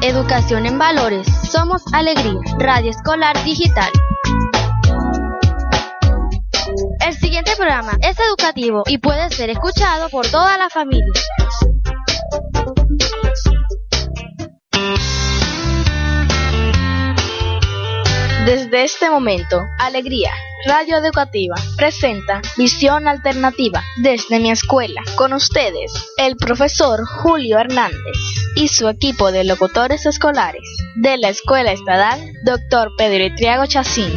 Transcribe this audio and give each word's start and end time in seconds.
Educación 0.00 0.66
en 0.66 0.78
Valores. 0.78 1.26
Somos 1.50 1.82
Alegría. 1.92 2.40
Radio 2.58 2.90
Escolar 2.90 3.42
Digital. 3.44 3.90
El 7.00 7.14
siguiente 7.14 7.52
programa 7.56 7.92
es 8.00 8.18
educativo 8.18 8.82
y 8.86 8.98
puede 8.98 9.30
ser 9.30 9.50
escuchado 9.50 10.08
por 10.08 10.26
toda 10.28 10.58
la 10.58 10.68
familia. 10.70 11.12
Desde 18.46 18.84
este 18.84 19.10
momento, 19.10 19.66
Alegría, 19.76 20.30
Radio 20.66 20.98
Educativa, 20.98 21.56
presenta 21.76 22.40
Visión 22.56 23.08
Alternativa 23.08 23.82
desde 24.04 24.38
mi 24.38 24.52
escuela. 24.52 25.02
Con 25.16 25.32
ustedes, 25.32 25.92
el 26.16 26.36
profesor 26.36 27.04
Julio 27.04 27.58
Hernández 27.58 28.16
y 28.54 28.68
su 28.68 28.88
equipo 28.88 29.32
de 29.32 29.42
locutores 29.42 30.06
escolares 30.06 30.62
de 30.94 31.18
la 31.18 31.30
Escuela 31.30 31.72
Estatal 31.72 32.20
Dr. 32.44 32.92
Pedro 32.96 33.24
Itriago 33.24 33.66
Chacín. 33.66 34.12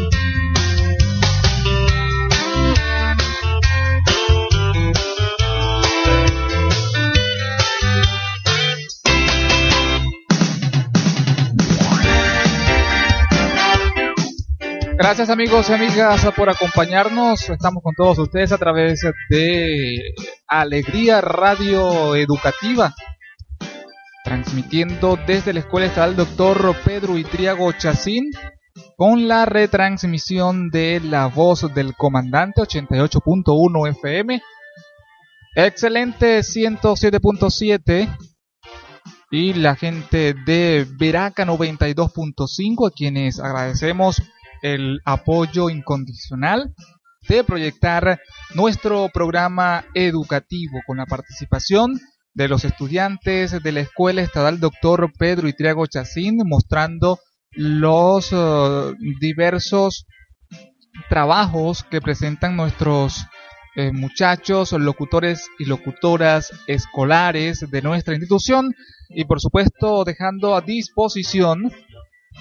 Gracias 15.01 15.29
amigos 15.29 15.69
y 15.69 15.73
amigas 15.73 16.27
por 16.35 16.49
acompañarnos. 16.49 17.49
Estamos 17.49 17.81
con 17.81 17.95
todos 17.95 18.19
ustedes 18.19 18.51
a 18.51 18.57
través 18.57 19.01
de 19.29 19.95
Alegría 20.45 21.21
Radio 21.21 22.17
Educativa, 22.17 22.93
transmitiendo 24.25 25.17
desde 25.25 25.53
la 25.53 25.61
Escuela 25.61 25.87
Estatal 25.87 26.17
Doctor 26.17 26.75
Pedro 26.83 27.17
Itriago 27.17 27.71
Chacín 27.71 28.29
con 28.97 29.29
la 29.29 29.45
retransmisión 29.45 30.69
de 30.69 30.99
La 30.99 31.27
Voz 31.27 31.73
del 31.73 31.95
Comandante 31.95 32.61
88.1 32.61 33.91
FM, 33.91 34.41
excelente 35.55 36.39
107.7 36.39 38.17
y 39.31 39.53
la 39.53 39.77
gente 39.77 40.33
de 40.33 40.85
Veraca 40.97 41.45
92.5 41.45 42.89
a 42.89 42.91
quienes 42.91 43.39
agradecemos 43.39 44.21
el 44.61 44.99
apoyo 45.05 45.69
incondicional 45.69 46.73
de 47.27 47.43
proyectar 47.43 48.19
nuestro 48.55 49.09
programa 49.13 49.85
educativo 49.93 50.79
con 50.87 50.97
la 50.97 51.05
participación 51.05 51.99
de 52.33 52.47
los 52.47 52.63
estudiantes 52.65 53.61
de 53.61 53.71
la 53.71 53.81
Escuela 53.81 54.21
Estatal 54.21 54.59
Doctor 54.59 55.11
Pedro 55.17 55.47
Itriago 55.47 55.85
Chacín, 55.87 56.37
mostrando 56.45 57.19
los 57.51 58.31
uh, 58.31 58.95
diversos 59.19 60.05
trabajos 61.09 61.83
que 61.83 62.01
presentan 62.01 62.55
nuestros 62.55 63.25
eh, 63.75 63.91
muchachos, 63.91 64.71
locutores 64.73 65.47
y 65.59 65.65
locutoras 65.65 66.51
escolares 66.67 67.65
de 67.69 67.81
nuestra 67.81 68.13
institución. 68.13 68.73
Y 69.09 69.25
por 69.25 69.39
supuesto 69.39 70.03
dejando 70.03 70.55
a 70.55 70.61
disposición 70.61 71.71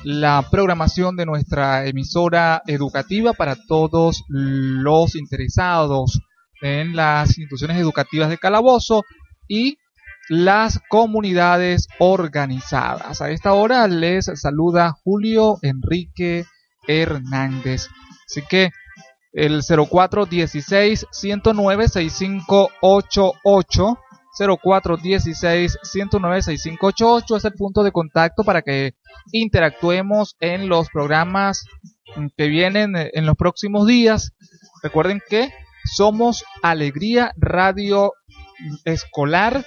la 0.05 0.47
programación 0.51 1.17
de 1.17 1.27
nuestra 1.27 1.87
emisora 1.87 2.63
educativa 2.67 3.33
para 3.33 3.57
todos 3.67 4.25
los 4.29 5.17
interesados 5.17 6.21
en 6.61 6.97
las 6.97 7.29
instituciones 7.29 7.79
educativas 7.79 8.29
de 8.29 8.39
Calabozo 8.39 9.05
y 9.49 9.79
las 10.29 10.81
comunidades 10.89 11.89
organizadas. 11.99 13.21
A 13.23 13.31
esta 13.31 13.55
hora 13.55 13.89
les 13.89 14.31
saluda 14.35 14.93
Julio 15.03 15.59
Enrique 15.63 16.45
Hernández. 16.87 17.89
Así 18.27 18.43
que 18.49 18.71
el 19.33 19.63
0416 19.63 21.07
109 21.11 21.89
6588 21.89 23.99
0416 24.39 25.79
109 25.83 26.43
6588 26.43 27.37
es 27.37 27.45
el 27.45 27.53
punto 27.55 27.83
de 27.83 27.93
contacto 27.93 28.45
para 28.45 28.63
que 28.63 28.95
interactuemos 29.33 30.37
en 30.41 30.69
los 30.69 30.89
programas 30.91 31.65
que 32.37 32.49
vienen 32.49 32.95
en 32.97 33.27
los 33.27 33.37
próximos 33.37 33.87
días. 33.87 34.33
Recuerden 34.83 35.21
que 35.29 35.53
somos 35.85 36.45
Alegría 36.63 37.33
Radio 37.37 38.13
Escolar. 38.85 39.65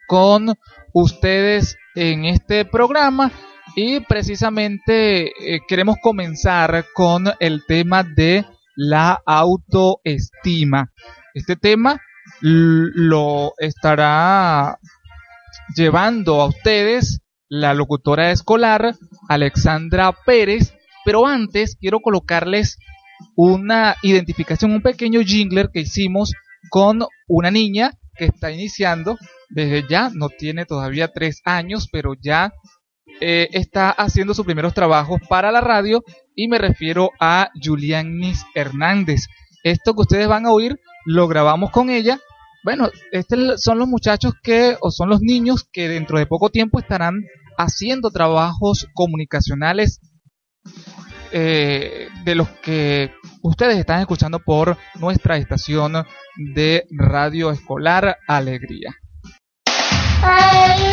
con 0.08 0.54
ustedes 0.94 1.78
en 1.96 2.26
este 2.26 2.66
programa 2.66 3.32
y 3.76 4.00
precisamente 4.02 5.28
eh, 5.28 5.62
queremos 5.68 5.98
comenzar 6.02 6.86
con 6.94 7.26
el 7.40 7.66
tema 7.66 8.04
de 8.04 8.46
la 8.76 9.22
autoestima. 9.26 10.92
Este 11.34 11.56
tema 11.56 12.02
lo 12.42 13.54
estará 13.58 14.80
llevando 15.76 16.42
a 16.42 16.48
ustedes 16.48 17.22
la 17.50 17.74
locutora 17.74 18.32
escolar 18.32 18.96
Alexandra 19.28 20.14
Pérez, 20.26 20.74
pero 21.04 21.28
antes 21.28 21.76
quiero 21.80 22.00
colocarles 22.00 22.78
una 23.36 23.96
identificación, 24.02 24.72
un 24.72 24.82
pequeño 24.82 25.22
jingler 25.22 25.70
que 25.74 25.82
hicimos 25.82 26.34
con 26.70 27.00
una 27.28 27.52
niña 27.52 27.92
que 28.16 28.26
está 28.26 28.52
iniciando 28.52 29.18
desde 29.50 29.86
ya, 29.90 30.10
no 30.14 30.30
tiene 30.30 30.66
todavía 30.66 31.10
tres 31.10 31.42
años, 31.44 31.88
pero 31.92 32.14
ya 32.20 32.54
eh, 33.20 33.50
está 33.52 33.90
haciendo 33.90 34.34
sus 34.34 34.46
primeros 34.46 34.74
trabajos 34.74 35.20
para 35.28 35.52
la 35.52 35.62
radio 35.62 36.04
y 36.36 36.48
me 36.48 36.58
refiero 36.58 37.12
a 37.20 37.50
Julianis 37.62 38.46
Hernández. 38.56 39.28
Esto 39.64 39.94
que 39.94 40.02
ustedes 40.02 40.28
van 40.28 40.46
a 40.46 40.52
oír 40.52 40.80
lo 41.06 41.28
grabamos 41.28 41.72
con 41.72 41.90
ella. 41.90 42.20
Bueno, 42.64 42.90
estos 43.12 43.62
son 43.62 43.80
los 43.80 43.88
muchachos 43.88 44.34
que, 44.42 44.78
o 44.82 44.92
son 44.92 45.10
los 45.10 45.22
niños 45.22 45.68
que 45.72 45.90
dentro 45.90 46.18
de 46.18 46.28
poco 46.28 46.50
tiempo 46.50 46.80
estarán 46.80 47.26
haciendo 47.58 48.12
trabajos 48.12 48.88
comunicacionales 48.94 50.00
eh, 51.32 52.08
de 52.24 52.36
los 52.36 52.50
que 52.50 53.12
ustedes 53.42 53.78
están 53.78 54.02
escuchando 54.02 54.40
por 54.40 54.78
nuestra 55.00 55.38
estación 55.38 56.06
de 56.54 56.86
radio 56.92 57.52
escolar 57.52 58.18
Alegría. 58.28 58.96
Alegría, 60.24 60.92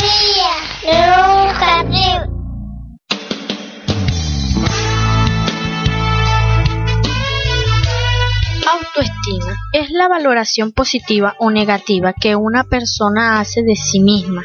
Autoestima 8.71 9.57
es 9.73 9.91
la 9.91 10.09
valoración 10.09 10.73
positiva 10.73 11.35
o 11.39 11.51
negativa 11.51 12.13
que 12.13 12.37
una 12.37 12.65
persona 12.65 13.41
hace 13.41 13.63
de 13.63 13.77
sí 13.77 14.01
misma 14.01 14.43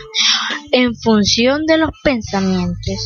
en 0.71 0.95
función 0.95 1.65
de 1.65 1.77
los 1.77 1.91
pensamientos, 2.03 2.97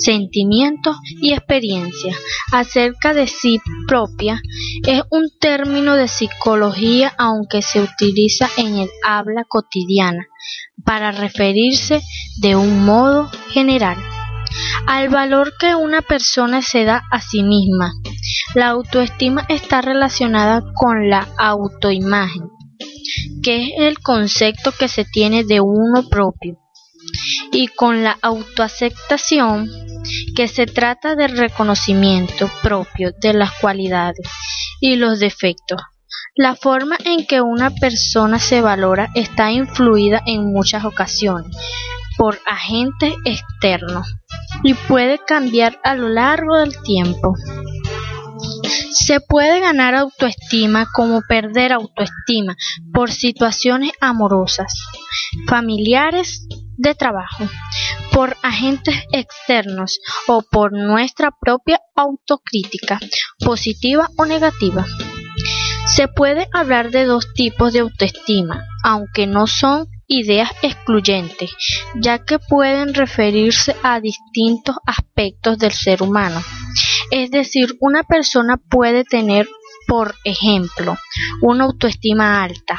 sentimientos 0.00 0.96
y 1.20 1.32
experiencias 1.32 2.16
acerca 2.52 3.14
de 3.14 3.26
sí 3.26 3.60
propia. 3.86 4.40
Es 4.86 5.02
un 5.10 5.28
término 5.38 5.96
de 5.96 6.08
psicología 6.08 7.12
aunque 7.18 7.62
se 7.62 7.80
utiliza 7.80 8.48
en 8.56 8.78
el 8.78 8.90
habla 9.06 9.44
cotidiana 9.46 10.26
para 10.84 11.12
referirse 11.12 12.00
de 12.40 12.56
un 12.56 12.84
modo 12.84 13.30
general 13.52 13.96
al 14.86 15.08
valor 15.08 15.52
que 15.58 15.74
una 15.74 16.02
persona 16.02 16.62
se 16.62 16.84
da 16.84 17.02
a 17.10 17.20
sí 17.20 17.42
misma. 17.42 17.92
La 18.54 18.68
autoestima 18.68 19.44
está 19.48 19.80
relacionada 19.82 20.62
con 20.74 21.08
la 21.08 21.28
autoimagen, 21.38 22.48
que 23.42 23.64
es 23.64 23.70
el 23.78 23.98
concepto 24.00 24.72
que 24.72 24.88
se 24.88 25.04
tiene 25.04 25.44
de 25.44 25.60
uno 25.60 26.08
propio, 26.08 26.58
y 27.52 27.68
con 27.68 28.02
la 28.02 28.18
autoaceptación, 28.22 29.70
que 30.34 30.48
se 30.48 30.66
trata 30.66 31.14
del 31.14 31.36
reconocimiento 31.36 32.50
propio 32.62 33.12
de 33.20 33.34
las 33.34 33.52
cualidades 33.60 34.26
y 34.80 34.96
los 34.96 35.20
defectos. 35.20 35.80
La 36.36 36.54
forma 36.54 36.96
en 37.04 37.26
que 37.26 37.40
una 37.40 37.70
persona 37.70 38.38
se 38.38 38.60
valora 38.60 39.10
está 39.14 39.50
influida 39.50 40.22
en 40.26 40.52
muchas 40.52 40.84
ocasiones 40.84 41.54
por 42.16 42.38
agentes 42.46 43.14
externos 43.24 44.06
y 44.62 44.74
puede 44.74 45.18
cambiar 45.18 45.80
a 45.82 45.94
lo 45.94 46.08
largo 46.08 46.56
del 46.58 46.80
tiempo. 46.82 47.34
Se 48.92 49.20
puede 49.20 49.60
ganar 49.60 49.94
autoestima 49.94 50.86
como 50.92 51.22
perder 51.22 51.72
autoestima 51.72 52.56
por 52.92 53.10
situaciones 53.10 53.92
amorosas, 54.00 54.72
familiares, 55.48 56.46
de 56.80 56.94
trabajo, 56.94 57.44
por 58.12 58.36
agentes 58.42 58.94
externos 59.12 60.00
o 60.26 60.42
por 60.42 60.72
nuestra 60.72 61.30
propia 61.38 61.78
autocrítica, 61.94 62.98
positiva 63.44 64.08
o 64.16 64.24
negativa. 64.24 64.86
Se 65.86 66.08
puede 66.08 66.48
hablar 66.52 66.90
de 66.90 67.04
dos 67.04 67.34
tipos 67.34 67.72
de 67.72 67.80
autoestima, 67.80 68.64
aunque 68.82 69.26
no 69.26 69.46
son 69.46 69.88
ideas 70.06 70.50
excluyentes, 70.62 71.50
ya 71.94 72.24
que 72.24 72.38
pueden 72.38 72.94
referirse 72.94 73.76
a 73.82 74.00
distintos 74.00 74.76
aspectos 74.86 75.58
del 75.58 75.72
ser 75.72 76.02
humano. 76.02 76.42
Es 77.10 77.30
decir, 77.30 77.76
una 77.80 78.04
persona 78.04 78.56
puede 78.56 79.04
tener, 79.04 79.48
por 79.86 80.14
ejemplo, 80.24 80.96
una 81.42 81.64
autoestima 81.64 82.42
alta, 82.42 82.78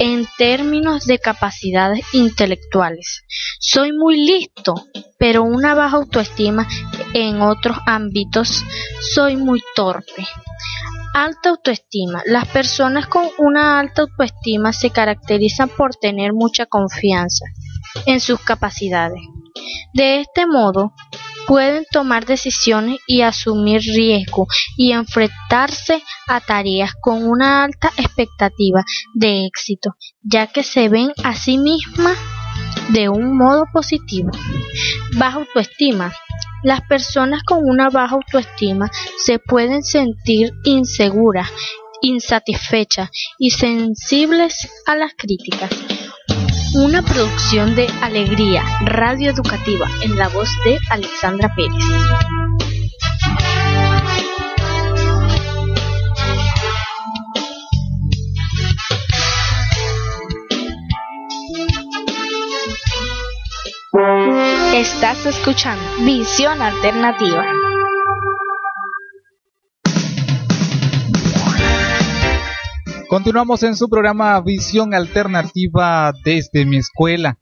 en 0.00 0.26
términos 0.38 1.04
de 1.04 1.18
capacidades 1.18 2.00
intelectuales. 2.14 3.22
Soy 3.60 3.92
muy 3.92 4.16
listo, 4.16 4.74
pero 5.18 5.44
una 5.44 5.74
baja 5.74 5.98
autoestima 5.98 6.66
en 7.12 7.42
otros 7.42 7.76
ámbitos. 7.86 8.64
Soy 9.14 9.36
muy 9.36 9.62
torpe. 9.76 10.26
Alta 11.12 11.50
autoestima. 11.50 12.22
Las 12.24 12.48
personas 12.48 13.08
con 13.08 13.24
una 13.38 13.78
alta 13.78 14.02
autoestima 14.02 14.72
se 14.72 14.88
caracterizan 14.90 15.68
por 15.68 15.94
tener 15.94 16.32
mucha 16.32 16.64
confianza 16.64 17.44
en 18.06 18.20
sus 18.20 18.40
capacidades. 18.40 19.20
De 19.92 20.20
este 20.20 20.46
modo, 20.46 20.94
pueden 21.50 21.84
tomar 21.90 22.26
decisiones 22.26 23.00
y 23.08 23.22
asumir 23.22 23.80
riesgo 23.80 24.46
y 24.76 24.92
enfrentarse 24.92 26.00
a 26.28 26.40
tareas 26.40 26.92
con 27.00 27.24
una 27.28 27.64
alta 27.64 27.90
expectativa 27.96 28.84
de 29.14 29.46
éxito, 29.46 29.96
ya 30.22 30.46
que 30.46 30.62
se 30.62 30.88
ven 30.88 31.12
a 31.24 31.34
sí 31.34 31.58
mismas 31.58 32.16
de 32.90 33.08
un 33.08 33.36
modo 33.36 33.64
positivo. 33.72 34.30
Baja 35.18 35.38
autoestima. 35.38 36.12
Las 36.62 36.82
personas 36.82 37.42
con 37.42 37.68
una 37.68 37.90
baja 37.90 38.14
autoestima 38.14 38.88
se 39.18 39.40
pueden 39.40 39.82
sentir 39.82 40.52
inseguras, 40.62 41.50
insatisfechas 42.00 43.10
y 43.40 43.50
sensibles 43.50 44.68
a 44.86 44.94
las 44.94 45.14
críticas. 45.16 45.70
Una 46.74 47.02
producción 47.02 47.74
de 47.74 47.88
Alegría, 48.00 48.62
Radio 48.84 49.30
Educativa, 49.30 49.88
en 50.02 50.16
la 50.16 50.28
voz 50.28 50.48
de 50.64 50.78
Alexandra 50.88 51.52
Pérez. 51.54 51.72
Estás 64.72 65.26
escuchando 65.26 65.82
Visión 66.04 66.62
Alternativa. 66.62 67.44
Continuamos 73.10 73.64
en 73.64 73.74
su 73.74 73.88
programa 73.88 74.40
Visión 74.40 74.94
Alternativa 74.94 76.12
desde 76.24 76.64
mi 76.64 76.76
escuela. 76.76 77.40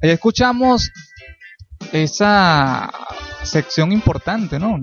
Ahí 0.00 0.10
escuchamos 0.10 0.92
esa 1.90 2.88
sección 3.42 3.90
importante, 3.90 4.60
¿no? 4.60 4.78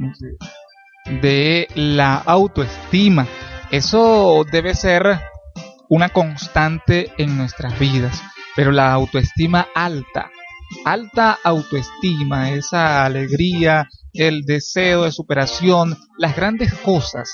De 1.22 1.70
la 1.76 2.16
autoestima. 2.16 3.26
Eso 3.72 4.44
debe 4.52 4.76
ser 4.76 5.22
una 5.88 6.10
constante 6.10 7.14
en 7.18 7.38
nuestras 7.38 7.80
vidas, 7.80 8.22
pero 8.58 8.74
la 8.74 8.92
autoestima 8.92 9.68
alta, 9.74 10.32
alta 10.84 11.38
autoestima, 11.46 12.52
esa 12.52 13.06
alegría, 13.06 13.88
el 14.12 14.42
deseo 14.42 15.04
de 15.04 15.14
superación, 15.14 15.96
las 16.18 16.36
grandes 16.36 16.74
cosas. 16.74 17.32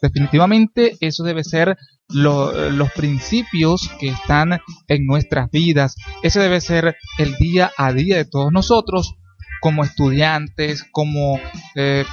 Definitivamente 0.00 0.96
eso 1.00 1.24
debe 1.24 1.42
ser 1.42 1.76
los 2.12 2.92
principios 2.92 3.90
que 3.98 4.08
están 4.08 4.60
en 4.88 5.06
nuestras 5.06 5.50
vidas. 5.50 5.96
Ese 6.22 6.40
debe 6.40 6.60
ser 6.60 6.96
el 7.18 7.36
día 7.36 7.70
a 7.76 7.92
día 7.92 8.16
de 8.16 8.24
todos 8.24 8.52
nosotros, 8.52 9.14
como 9.60 9.84
estudiantes, 9.84 10.84
como 10.90 11.38
eh, 11.74 12.04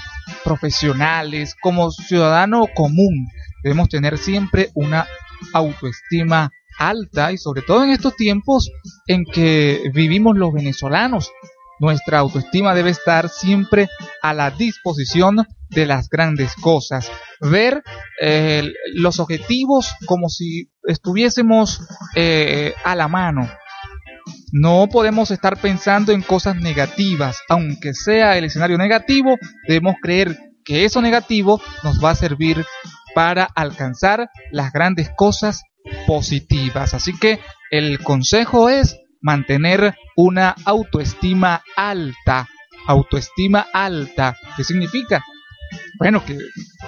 profesionales, 0.44 1.56
como 1.62 1.92
ciudadano 1.92 2.68
común. 2.76 3.28
Debemos 3.64 3.90
tener 3.90 4.18
siempre 4.18 4.70
una 4.76 5.08
autoestima 5.54 6.52
alta 6.78 7.32
y 7.32 7.38
sobre 7.38 7.62
todo 7.62 7.84
en 7.84 7.90
estos 7.90 8.16
tiempos 8.16 8.70
en 9.08 9.26
que 9.26 9.90
vivimos 9.94 10.38
los 10.38 10.54
venezolanos. 10.54 11.32
Nuestra 11.80 12.20
autoestima 12.20 12.74
debe 12.74 12.90
estar 12.90 13.30
siempre 13.30 13.88
a 14.22 14.34
la 14.34 14.52
disposición 14.52 15.46
de 15.70 15.86
las 15.86 16.10
grandes 16.10 16.54
cosas. 16.56 17.12
Ver 17.42 17.84
eh, 18.22 18.72
los 18.94 19.20
objetivos 19.20 19.94
como 20.06 20.30
si 20.30 20.70
estuviésemos 20.84 21.82
eh, 22.16 22.74
a 22.84 22.96
la 22.96 23.08
mano. 23.08 23.50
No 24.52 24.88
podemos 24.88 25.32
estar 25.32 25.60
pensando 25.60 26.12
en 26.12 26.22
cosas 26.22 26.56
negativas. 26.56 27.40
Aunque 27.50 27.94
sea 27.94 28.38
el 28.38 28.46
escenario 28.46 28.78
negativo, 28.78 29.36
debemos 29.68 29.96
creer 30.02 30.38
que 30.64 30.86
eso 30.86 31.02
negativo 31.02 31.62
nos 31.84 32.04
va 32.04 32.12
a 32.12 32.16
servir 32.16 32.66
para 33.14 33.46
alcanzar 33.56 34.30
las 34.52 34.72
grandes 34.72 35.10
cosas 35.16 35.64
positivas. 36.06 36.94
Así 36.94 37.18
que 37.18 37.40
el 37.72 38.00
consejo 38.00 38.70
es 38.70 38.98
mantener 39.22 39.96
una 40.16 40.56
autoestima 40.66 41.64
alta. 41.76 42.48
Autoestima 42.88 43.68
alta. 43.74 44.38
¿Qué 44.56 44.64
significa? 44.64 45.24
Bueno, 46.00 46.24
que 46.26 46.38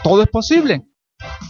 todo 0.04 0.24
es 0.24 0.30
posible. 0.30 0.84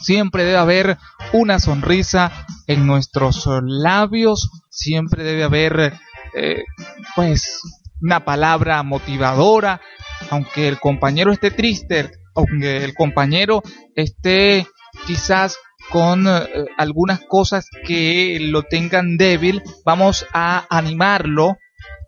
Siempre 0.01 0.43
debe 0.43 0.57
haber 0.57 0.97
una 1.33 1.59
sonrisa 1.59 2.31
en 2.67 2.87
nuestros 2.87 3.47
labios, 3.63 4.49
siempre 4.69 5.23
debe 5.23 5.43
haber, 5.43 5.93
eh, 6.35 6.63
pues, 7.15 7.61
una 8.01 8.23
palabra 8.23 8.81
motivadora, 8.83 9.81
aunque 10.29 10.67
el 10.67 10.79
compañero 10.79 11.31
esté 11.31 11.51
triste, 11.51 12.11
aunque 12.35 12.83
el 12.83 12.93
compañero 12.93 13.61
esté 13.95 14.67
quizás 15.05 15.57
con 15.89 16.27
eh, 16.27 16.65
algunas 16.77 17.19
cosas 17.27 17.67
que 17.85 18.37
lo 18.41 18.63
tengan 18.63 19.17
débil, 19.17 19.61
vamos 19.85 20.25
a 20.33 20.65
animarlo 20.69 21.57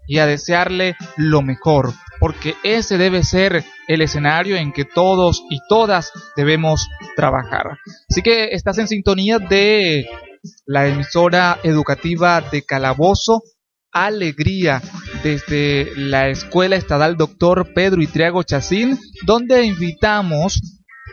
y 0.07 0.19
a 0.19 0.25
desearle 0.25 0.95
lo 1.17 1.41
mejor, 1.41 1.93
porque 2.21 2.53
ese 2.61 2.99
debe 2.99 3.23
ser 3.23 3.65
el 3.87 4.01
escenario 4.01 4.55
en 4.55 4.71
que 4.71 4.85
todos 4.85 5.43
y 5.49 5.57
todas 5.67 6.11
debemos 6.37 6.87
trabajar. 7.15 7.79
Así 8.09 8.21
que 8.21 8.49
estás 8.51 8.77
en 8.77 8.87
sintonía 8.87 9.39
de 9.39 10.07
la 10.67 10.87
emisora 10.87 11.59
educativa 11.63 12.39
de 12.41 12.61
Calabozo, 12.61 13.41
Alegría, 13.91 14.83
desde 15.23 15.91
la 15.95 16.29
Escuela 16.29 16.75
Estatal 16.75 17.17
Doctor 17.17 17.73
Pedro 17.73 18.03
Itriago 18.03 18.43
Chacín, 18.43 18.99
donde 19.25 19.65
invitamos 19.65 20.61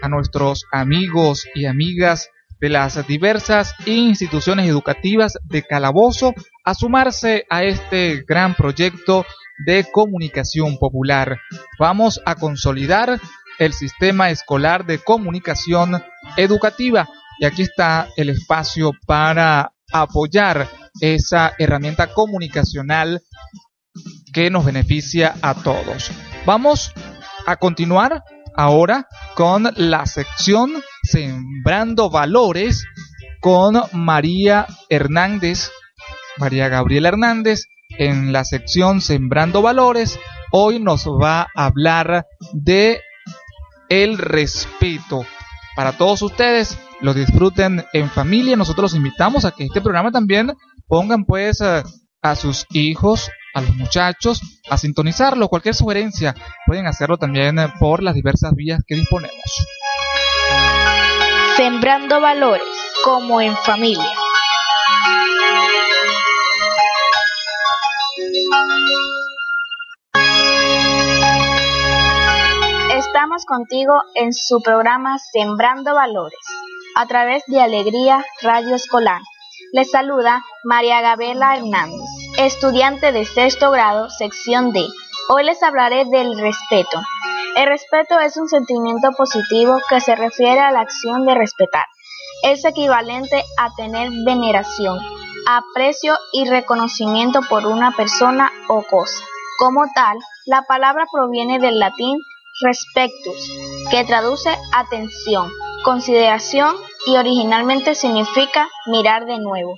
a 0.02 0.10
nuestros 0.10 0.64
amigos 0.72 1.46
y 1.54 1.64
amigas 1.64 2.28
de 2.60 2.68
las 2.68 3.06
diversas 3.06 3.74
instituciones 3.86 4.68
educativas 4.68 5.38
de 5.44 5.62
Calabozo 5.62 6.34
a 6.64 6.74
sumarse 6.74 7.46
a 7.48 7.64
este 7.64 8.24
gran 8.28 8.54
proyecto 8.54 9.24
de 9.66 9.86
comunicación 9.90 10.78
popular. 10.78 11.38
Vamos 11.78 12.20
a 12.24 12.34
consolidar 12.34 13.20
el 13.58 13.72
sistema 13.72 14.30
escolar 14.30 14.86
de 14.86 14.98
comunicación 14.98 16.02
educativa 16.36 17.08
y 17.40 17.44
aquí 17.44 17.62
está 17.62 18.08
el 18.16 18.30
espacio 18.30 18.92
para 19.06 19.72
apoyar 19.92 20.68
esa 21.00 21.54
herramienta 21.58 22.08
comunicacional 22.08 23.22
que 24.32 24.50
nos 24.50 24.64
beneficia 24.64 25.34
a 25.42 25.54
todos. 25.54 26.10
Vamos 26.44 26.92
a 27.46 27.56
continuar 27.56 28.22
ahora 28.54 29.06
con 29.34 29.70
la 29.76 30.06
sección 30.06 30.82
Sembrando 31.02 32.10
Valores 32.10 32.84
con 33.40 33.80
María 33.92 34.66
Hernández, 34.88 35.70
María 36.38 36.68
Gabriela 36.68 37.08
Hernández, 37.08 37.64
en 37.98 38.32
la 38.32 38.44
sección 38.44 39.00
Sembrando 39.00 39.62
Valores. 39.62 40.18
Hoy 40.50 40.78
nos 40.78 41.06
va 41.06 41.48
a 41.54 41.66
hablar 41.66 42.26
de 42.52 43.00
el 43.88 44.18
respeto. 44.18 45.24
Para 45.76 45.92
todos 45.92 46.22
ustedes, 46.22 46.78
lo 47.00 47.14
disfruten 47.14 47.84
en 47.92 48.08
familia. 48.10 48.56
Nosotros 48.56 48.92
los 48.92 48.94
invitamos 48.94 49.44
a 49.44 49.50
que 49.50 49.64
este 49.64 49.80
programa 49.80 50.10
también 50.10 50.52
pongan 50.86 51.24
pues 51.24 51.60
a, 51.60 51.84
a 52.22 52.34
sus 52.36 52.66
hijos, 52.70 53.30
a 53.54 53.60
los 53.60 53.74
muchachos 53.76 54.40
a 54.70 54.78
sintonizarlo. 54.78 55.48
Cualquier 55.48 55.74
sugerencia 55.74 56.34
pueden 56.66 56.86
hacerlo 56.86 57.16
también 57.16 57.56
por 57.78 58.02
las 58.02 58.14
diversas 58.14 58.54
vías 58.54 58.80
que 58.86 58.96
disponemos. 58.96 59.66
Sembrando 61.56 62.20
valores, 62.20 62.62
como 63.04 63.40
en 63.40 63.56
familia. 63.56 64.12
Estamos 73.18 73.46
contigo 73.46 73.94
en 74.14 74.32
su 74.32 74.62
programa 74.62 75.18
Sembrando 75.18 75.92
Valores, 75.92 76.38
a 76.94 77.04
través 77.08 77.42
de 77.48 77.60
Alegría 77.60 78.24
Radio 78.42 78.76
Escolar. 78.76 79.20
Les 79.72 79.90
saluda 79.90 80.44
María 80.62 81.00
Gabriela 81.00 81.56
Hernández 81.56 82.08
estudiante 82.38 83.10
de 83.10 83.24
sexto 83.24 83.72
grado, 83.72 84.08
sección 84.08 84.72
D. 84.72 84.86
Hoy 85.30 85.42
les 85.42 85.60
hablaré 85.64 86.04
del 86.04 86.38
respeto. 86.38 87.02
El 87.56 87.66
respeto 87.66 88.20
es 88.20 88.36
un 88.36 88.48
sentimiento 88.48 89.10
positivo 89.16 89.80
que 89.90 90.00
se 90.00 90.14
refiere 90.14 90.60
a 90.60 90.70
la 90.70 90.82
acción 90.82 91.26
de 91.26 91.34
respetar. 91.34 91.86
Es 92.44 92.64
equivalente 92.64 93.42
a 93.56 93.74
tener 93.74 94.10
veneración, 94.24 94.96
aprecio 95.48 96.14
y 96.32 96.48
reconocimiento 96.48 97.40
por 97.50 97.66
una 97.66 97.90
persona 97.96 98.52
o 98.68 98.84
cosa. 98.84 99.24
Como 99.58 99.86
tal, 99.92 100.16
la 100.46 100.62
palabra 100.62 101.06
proviene 101.12 101.58
del 101.58 101.80
latín 101.80 102.16
respectus, 102.60 103.50
que 103.90 104.04
traduce 104.04 104.50
atención, 104.72 105.50
consideración 105.84 106.74
y 107.06 107.16
originalmente 107.16 107.94
significa 107.94 108.68
mirar 108.86 109.26
de 109.26 109.38
nuevo. 109.38 109.76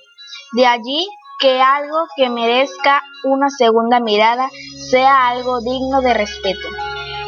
De 0.53 0.67
allí 0.67 1.07
que 1.39 1.61
algo 1.61 2.07
que 2.17 2.29
merezca 2.29 3.03
una 3.25 3.49
segunda 3.49 4.01
mirada 4.01 4.51
sea 4.91 5.29
algo 5.29 5.61
digno 5.61 6.01
de 6.03 6.15
respeto. 6.15 6.69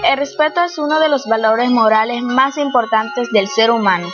El 0.05 0.19
respeto 0.19 0.63
es 0.63 0.79
uno 0.79 1.01
de 1.01 1.09
los 1.09 1.27
valores 1.27 1.71
morales 1.71 2.23
más 2.23 2.59
importantes 2.59 3.31
del 3.31 3.49
ser 3.49 3.71
humano, 3.71 4.09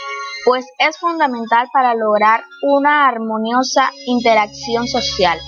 pues 0.45 0.65
es 0.77 0.97
fundamental 0.97 1.67
para 1.73 1.95
lograr 1.95 2.43
una 2.61 3.07
armoniosa 3.07 3.91
interacción 4.05 4.87
social. 4.87 5.39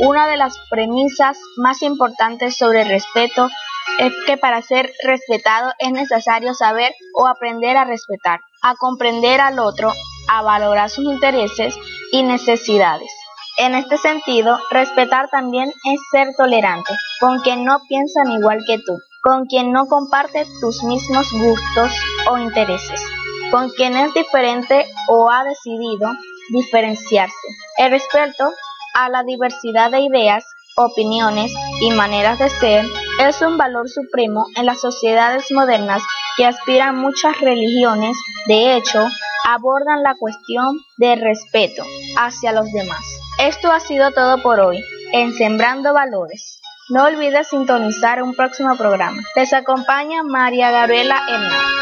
Una 0.00 0.28
de 0.28 0.36
las 0.36 0.54
premisas 0.70 1.38
más 1.56 1.82
importantes 1.82 2.56
sobre 2.56 2.82
el 2.82 2.88
respeto 2.88 3.50
es 3.98 4.12
que 4.26 4.36
para 4.36 4.62
ser 4.62 4.92
respetado 5.04 5.72
es 5.78 5.92
necesario 5.92 6.54
saber 6.54 6.92
o 7.14 7.26
aprender 7.26 7.76
a 7.76 7.84
respetar, 7.84 8.40
a 8.62 8.74
comprender 8.76 9.40
al 9.40 9.58
otro, 9.58 9.92
a 10.28 10.42
valorar 10.42 10.90
sus 10.90 11.04
intereses 11.04 11.74
y 12.12 12.22
necesidades. 12.22 13.10
En 13.58 13.74
este 13.74 13.98
sentido, 13.98 14.58
respetar 14.70 15.28
también 15.28 15.68
es 15.68 16.00
ser 16.10 16.28
tolerante 16.36 16.92
con 17.20 17.40
quien 17.40 17.64
no 17.64 17.80
piensan 17.88 18.30
igual 18.30 18.64
que 18.66 18.78
tú, 18.78 18.96
con 19.22 19.44
quien 19.46 19.72
no 19.72 19.86
comparte 19.86 20.46
tus 20.60 20.82
mismos 20.82 21.30
gustos 21.32 21.92
o 22.30 22.38
intereses, 22.38 23.02
con 23.50 23.68
quien 23.70 23.96
es 23.96 24.14
diferente 24.14 24.86
o 25.08 25.30
ha 25.30 25.44
decidido 25.44 26.08
diferenciarse. 26.50 27.48
El 27.76 27.90
respeto 27.90 28.50
a 28.94 29.08
la 29.08 29.24
diversidad 29.24 29.90
de 29.90 30.00
ideas, 30.00 30.44
opiniones 30.76 31.52
y 31.80 31.90
maneras 31.90 32.38
de 32.38 32.48
ser 32.48 32.86
es 33.28 33.42
un 33.42 33.58
valor 33.58 33.90
supremo 33.90 34.46
en 34.56 34.64
las 34.64 34.80
sociedades 34.80 35.50
modernas 35.50 36.02
que 36.38 36.46
aspiran 36.46 36.96
muchas 36.96 37.38
religiones. 37.40 38.16
De 38.46 38.76
hecho, 38.76 39.06
abordan 39.46 40.02
la 40.02 40.14
cuestión 40.14 40.80
del 40.96 41.20
respeto 41.20 41.84
hacia 42.16 42.52
los 42.52 42.72
demás. 42.72 43.04
Esto 43.38 43.70
ha 43.70 43.80
sido 43.80 44.10
todo 44.12 44.42
por 44.42 44.60
hoy 44.60 44.82
en 45.12 45.34
Sembrando 45.34 45.92
Valores. 45.92 46.60
No 46.88 47.04
olvides 47.04 47.48
sintonizar 47.48 48.22
un 48.22 48.34
próximo 48.34 48.74
programa. 48.76 49.22
Les 49.36 49.52
acompaña 49.52 50.22
María 50.22 50.70
Gabriela 50.70 51.20
Hernández. 51.28 51.80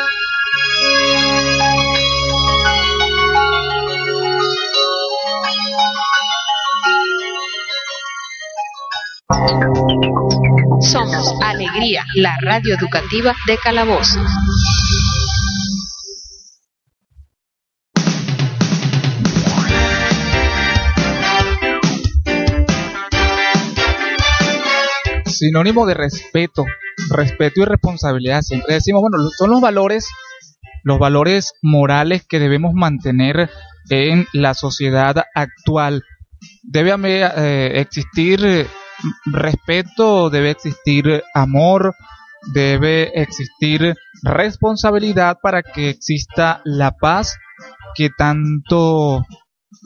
Somos 10.80 11.34
Alegría, 11.42 12.04
la 12.14 12.36
radio 12.40 12.74
educativa 12.74 13.34
de 13.46 13.56
Calabozo. 13.58 14.20
sinónimo 25.38 25.86
de 25.86 25.94
respeto, 25.94 26.64
respeto 27.10 27.62
y 27.62 27.64
responsabilidad. 27.64 28.42
Siempre 28.42 28.74
decimos, 28.74 29.02
bueno, 29.02 29.30
son 29.36 29.50
los 29.50 29.60
valores, 29.60 30.08
los 30.82 30.98
valores 30.98 31.52
morales 31.62 32.26
que 32.28 32.40
debemos 32.40 32.74
mantener 32.74 33.48
en 33.88 34.26
la 34.32 34.54
sociedad 34.54 35.24
actual. 35.34 36.02
Debe 36.62 36.92
eh, 37.36 37.80
existir 37.80 38.66
respeto, 39.26 40.30
debe 40.30 40.50
existir 40.50 41.22
amor, 41.34 41.94
debe 42.52 43.20
existir 43.20 43.94
responsabilidad 44.22 45.38
para 45.42 45.62
que 45.62 45.90
exista 45.90 46.60
la 46.64 46.92
paz 46.92 47.36
que 47.94 48.10
tanto 48.16 49.24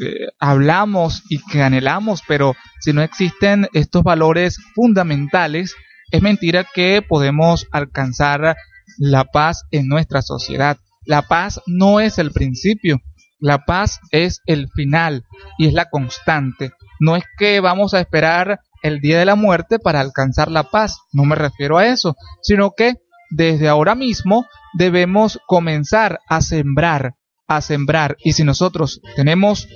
eh, 0.00 0.28
hablamos 0.38 1.22
y 1.28 1.38
que 1.38 1.62
anhelamos, 1.62 2.22
pero 2.26 2.54
si 2.80 2.92
no 2.92 3.02
existen 3.02 3.68
estos 3.72 4.02
valores 4.02 4.58
fundamentales, 4.74 5.74
es 6.10 6.22
mentira 6.22 6.64
que 6.64 7.02
podemos 7.02 7.66
alcanzar 7.72 8.56
la 8.98 9.24
paz 9.24 9.64
en 9.70 9.88
nuestra 9.88 10.22
sociedad. 10.22 10.78
La 11.04 11.22
paz 11.22 11.60
no 11.66 12.00
es 12.00 12.18
el 12.18 12.30
principio, 12.30 13.00
la 13.40 13.64
paz 13.64 13.98
es 14.10 14.40
el 14.46 14.68
final 14.74 15.24
y 15.58 15.66
es 15.66 15.72
la 15.72 15.90
constante. 15.90 16.72
No 17.00 17.16
es 17.16 17.24
que 17.38 17.60
vamos 17.60 17.92
a 17.92 18.00
esperar 18.00 18.60
el 18.82 19.00
día 19.00 19.18
de 19.18 19.24
la 19.24 19.34
muerte 19.34 19.78
para 19.78 20.00
alcanzar 20.00 20.50
la 20.50 20.64
paz, 20.64 20.98
no 21.12 21.24
me 21.24 21.36
refiero 21.36 21.78
a 21.78 21.86
eso, 21.86 22.16
sino 22.42 22.72
que 22.76 22.96
desde 23.30 23.68
ahora 23.68 23.94
mismo 23.94 24.46
debemos 24.76 25.38
comenzar 25.46 26.20
a 26.28 26.40
sembrar 26.40 27.14
a 27.56 27.60
sembrar. 27.60 28.16
Y 28.22 28.32
si 28.32 28.44
nosotros 28.44 29.00
tenemos 29.16 29.68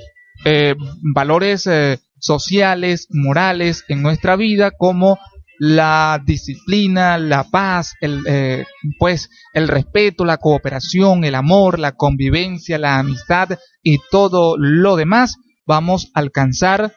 eh, 0.45 0.75
valores 1.15 1.67
eh, 1.67 1.99
sociales, 2.19 3.09
morales 3.11 3.85
en 3.89 4.03
nuestra 4.03 4.37
vida, 4.37 4.71
como 4.71 5.19
la 5.59 6.21
disciplina, 6.25 7.19
la 7.19 7.45
paz, 7.45 7.95
el, 8.01 8.23
eh, 8.27 8.65
pues 8.99 9.31
el 9.55 9.69
respeto, 9.69 10.25
la 10.25 10.37
cooperación, 10.37 11.25
el 11.25 11.35
amor, 11.35 11.79
la 11.79 11.93
convivencia, 11.93 12.79
la 12.79 12.99
amistad 12.99 13.59
y 13.83 13.99
todo 14.11 14.57
lo 14.59 14.97
demás, 14.97 15.37
vamos 15.67 16.11
a 16.15 16.21
alcanzar 16.21 16.93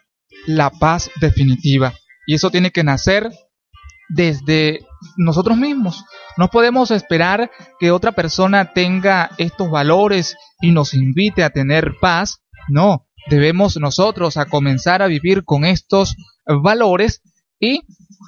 la 0.47 0.69
paz 0.69 1.09
definitiva. 1.19 1.93
Y 2.25 2.35
eso 2.35 2.51
tiene 2.51 2.71
que 2.71 2.83
nacer 2.83 3.29
desde 4.09 4.85
nosotros 5.17 5.57
mismos. 5.57 6.03
No 6.37 6.49
podemos 6.49 6.91
esperar 6.91 7.51
que 7.79 7.91
otra 7.91 8.11
persona 8.11 8.73
tenga 8.73 9.31
estos 9.37 9.69
valores 9.69 10.35
y 10.61 10.71
nos 10.71 10.93
invite 10.93 11.43
a 11.43 11.51
tener 11.51 11.95
paz. 12.01 12.41
No, 12.67 13.07
debemos 13.29 13.77
nosotros 13.77 14.37
a 14.37 14.45
comenzar 14.45 15.01
a 15.01 15.07
vivir 15.07 15.43
con 15.45 15.65
estos 15.65 16.15
valores 16.45 17.21
y 17.59 17.81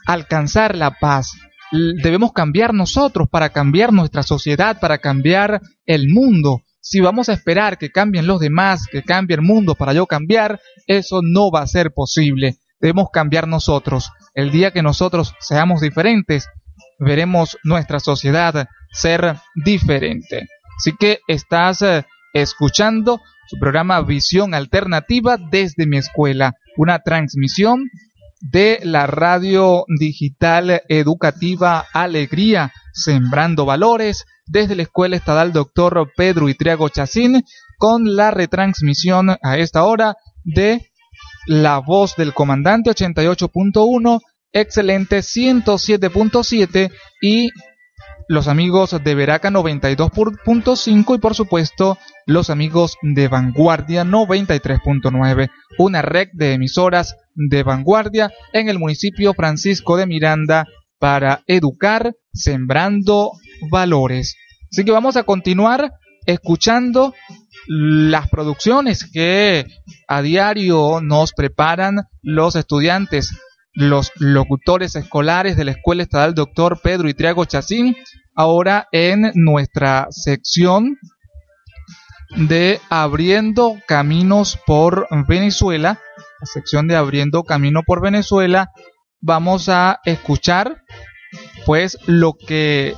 alcanzar 0.05 0.75
la 0.75 0.91
paz. 0.99 1.31
Debemos 1.71 2.33
cambiar 2.33 2.73
nosotros 2.73 3.29
para 3.29 3.49
cambiar 3.49 3.93
nuestra 3.93 4.23
sociedad, 4.23 4.79
para 4.79 4.97
cambiar 4.97 5.61
el 5.85 6.09
mundo. 6.09 6.61
Si 6.81 6.99
vamos 6.99 7.29
a 7.29 7.33
esperar 7.33 7.77
que 7.77 7.91
cambien 7.91 8.25
los 8.25 8.39
demás, 8.39 8.87
que 8.91 9.03
cambie 9.03 9.35
el 9.35 9.43
mundo 9.43 9.75
para 9.75 9.93
yo 9.93 10.07
cambiar, 10.07 10.59
eso 10.87 11.21
no 11.23 11.51
va 11.51 11.61
a 11.61 11.67
ser 11.67 11.91
posible. 11.93 12.57
Debemos 12.79 13.09
cambiar 13.13 13.47
nosotros. 13.47 14.11
El 14.33 14.51
día 14.51 14.71
que 14.71 14.81
nosotros 14.81 15.35
seamos 15.39 15.81
diferentes, 15.81 16.49
veremos 16.97 17.57
nuestra 17.63 17.99
sociedad 17.99 18.67
ser 18.91 19.37
diferente. 19.63 20.47
Así 20.77 20.93
que 20.99 21.19
estás 21.27 21.83
eh, 21.83 22.03
escuchando 22.33 23.21
su 23.47 23.59
programa 23.59 24.01
Visión 24.01 24.55
Alternativa 24.55 25.37
desde 25.37 25.85
mi 25.85 25.97
escuela, 25.97 26.55
una 26.77 26.99
transmisión 26.99 27.85
de 28.39 28.79
la 28.83 29.05
radio 29.05 29.85
digital 29.99 30.81
educativa 30.89 31.85
Alegría, 31.93 32.71
Sembrando 32.93 33.65
Valores, 33.65 34.25
desde 34.51 34.75
la 34.75 34.83
Escuela 34.83 35.15
Estatal 35.15 35.53
Doctor 35.53 36.11
Pedro 36.15 36.49
Itriago 36.49 36.89
Chacín, 36.89 37.43
con 37.77 38.15
la 38.15 38.31
retransmisión 38.31 39.29
a 39.41 39.57
esta 39.57 39.83
hora 39.85 40.15
de 40.43 40.91
La 41.47 41.79
Voz 41.79 42.15
del 42.17 42.33
Comandante 42.33 42.91
88.1, 42.91 44.19
Excelente 44.51 45.19
107.7 45.19 46.91
y 47.21 47.49
los 48.27 48.47
amigos 48.47 49.01
de 49.01 49.15
Veraca 49.15 49.49
92.5 49.49 51.15
y 51.15 51.19
por 51.19 51.35
supuesto 51.35 51.97
los 52.25 52.49
amigos 52.49 52.97
de 53.01 53.29
Vanguardia 53.29 54.03
93.9, 54.03 55.49
una 55.77 56.01
red 56.01 56.27
de 56.33 56.53
emisoras 56.53 57.15
de 57.33 57.63
vanguardia 57.63 58.31
en 58.51 58.67
el 58.67 58.77
municipio 58.77 59.33
Francisco 59.33 59.95
de 59.95 60.05
Miranda 60.05 60.65
para 60.99 61.43
educar 61.47 62.13
sembrando 62.33 63.31
valores. 63.69 64.35
Así 64.71 64.85
que 64.85 64.91
vamos 64.91 65.17
a 65.17 65.23
continuar 65.23 65.93
escuchando 66.25 67.13
las 67.67 68.29
producciones 68.29 69.09
que 69.11 69.65
a 70.07 70.21
diario 70.21 70.99
nos 71.01 71.33
preparan 71.33 72.01
los 72.21 72.55
estudiantes, 72.55 73.31
los 73.73 74.11
locutores 74.15 74.95
escolares 74.95 75.57
de 75.57 75.65
la 75.65 75.71
Escuela 75.71 76.03
Estatal 76.03 76.33
Doctor 76.33 76.79
Pedro 76.81 77.09
Itriago 77.09 77.45
Chacín, 77.45 77.95
ahora 78.35 78.87
en 78.91 79.31
nuestra 79.35 80.07
sección 80.09 80.97
de 82.35 82.79
Abriendo 82.89 83.77
Caminos 83.87 84.57
por 84.65 85.07
Venezuela, 85.27 85.99
la 86.39 86.45
sección 86.45 86.87
de 86.87 86.95
Abriendo 86.95 87.43
Camino 87.43 87.81
por 87.85 88.01
Venezuela, 88.01 88.71
vamos 89.19 89.69
a 89.69 89.99
escuchar 90.05 90.81
pues 91.65 91.97
lo 92.07 92.33
que 92.33 92.95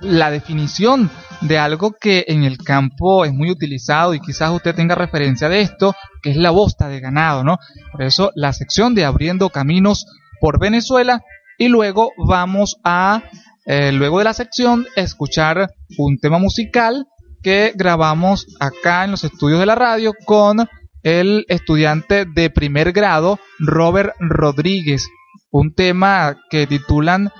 la 0.00 0.30
definición 0.30 1.10
de 1.40 1.58
algo 1.58 1.92
que 1.92 2.24
en 2.28 2.44
el 2.44 2.58
campo 2.58 3.24
es 3.24 3.32
muy 3.32 3.50
utilizado 3.50 4.14
y 4.14 4.20
quizás 4.20 4.50
usted 4.50 4.74
tenga 4.74 4.94
referencia 4.94 5.48
de 5.48 5.60
esto, 5.60 5.94
que 6.22 6.30
es 6.30 6.36
la 6.36 6.50
bosta 6.50 6.88
de 6.88 7.00
ganado, 7.00 7.44
¿no? 7.44 7.58
Por 7.90 8.02
eso 8.02 8.30
la 8.34 8.52
sección 8.52 8.94
de 8.94 9.04
Abriendo 9.04 9.50
Caminos 9.50 10.06
por 10.40 10.60
Venezuela 10.60 11.22
y 11.58 11.68
luego 11.68 12.10
vamos 12.16 12.76
a, 12.84 13.22
eh, 13.66 13.92
luego 13.92 14.18
de 14.18 14.24
la 14.24 14.34
sección, 14.34 14.86
escuchar 14.96 15.70
un 15.98 16.18
tema 16.18 16.38
musical 16.38 17.06
que 17.42 17.72
grabamos 17.74 18.46
acá 18.60 19.04
en 19.04 19.12
los 19.12 19.24
estudios 19.24 19.60
de 19.60 19.66
la 19.66 19.74
radio 19.74 20.12
con 20.24 20.68
el 21.02 21.44
estudiante 21.48 22.24
de 22.24 22.50
primer 22.50 22.92
grado 22.92 23.38
Robert 23.58 24.14
Rodríguez. 24.20 25.08
Un 25.50 25.74
tema 25.74 26.36
que 26.50 26.66
titulan 26.66 27.30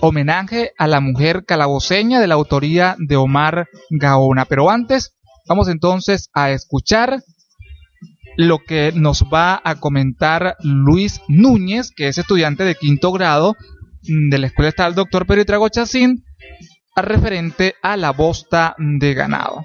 homenaje 0.00 0.72
a 0.78 0.86
la 0.86 1.00
mujer 1.00 1.44
calaboceña 1.44 2.20
de 2.20 2.26
la 2.26 2.34
autoría 2.34 2.96
de 2.98 3.16
Omar 3.16 3.68
Gaona. 3.90 4.46
Pero 4.46 4.70
antes, 4.70 5.16
vamos 5.46 5.68
entonces 5.68 6.30
a 6.32 6.50
escuchar 6.50 7.20
lo 8.36 8.58
que 8.58 8.92
nos 8.94 9.24
va 9.24 9.60
a 9.62 9.76
comentar 9.76 10.56
Luis 10.60 11.20
Núñez, 11.28 11.90
que 11.94 12.08
es 12.08 12.18
estudiante 12.18 12.64
de 12.64 12.74
quinto 12.74 13.12
grado 13.12 13.54
de 14.02 14.38
la 14.38 14.46
Escuela 14.46 14.70
Estatal 14.70 14.94
Doctor 14.94 15.26
Pedro 15.26 15.68
Chacín, 15.68 16.24
referente 16.96 17.74
a 17.82 17.96
la 17.96 18.10
bosta 18.12 18.74
de 18.78 19.14
ganado. 19.14 19.64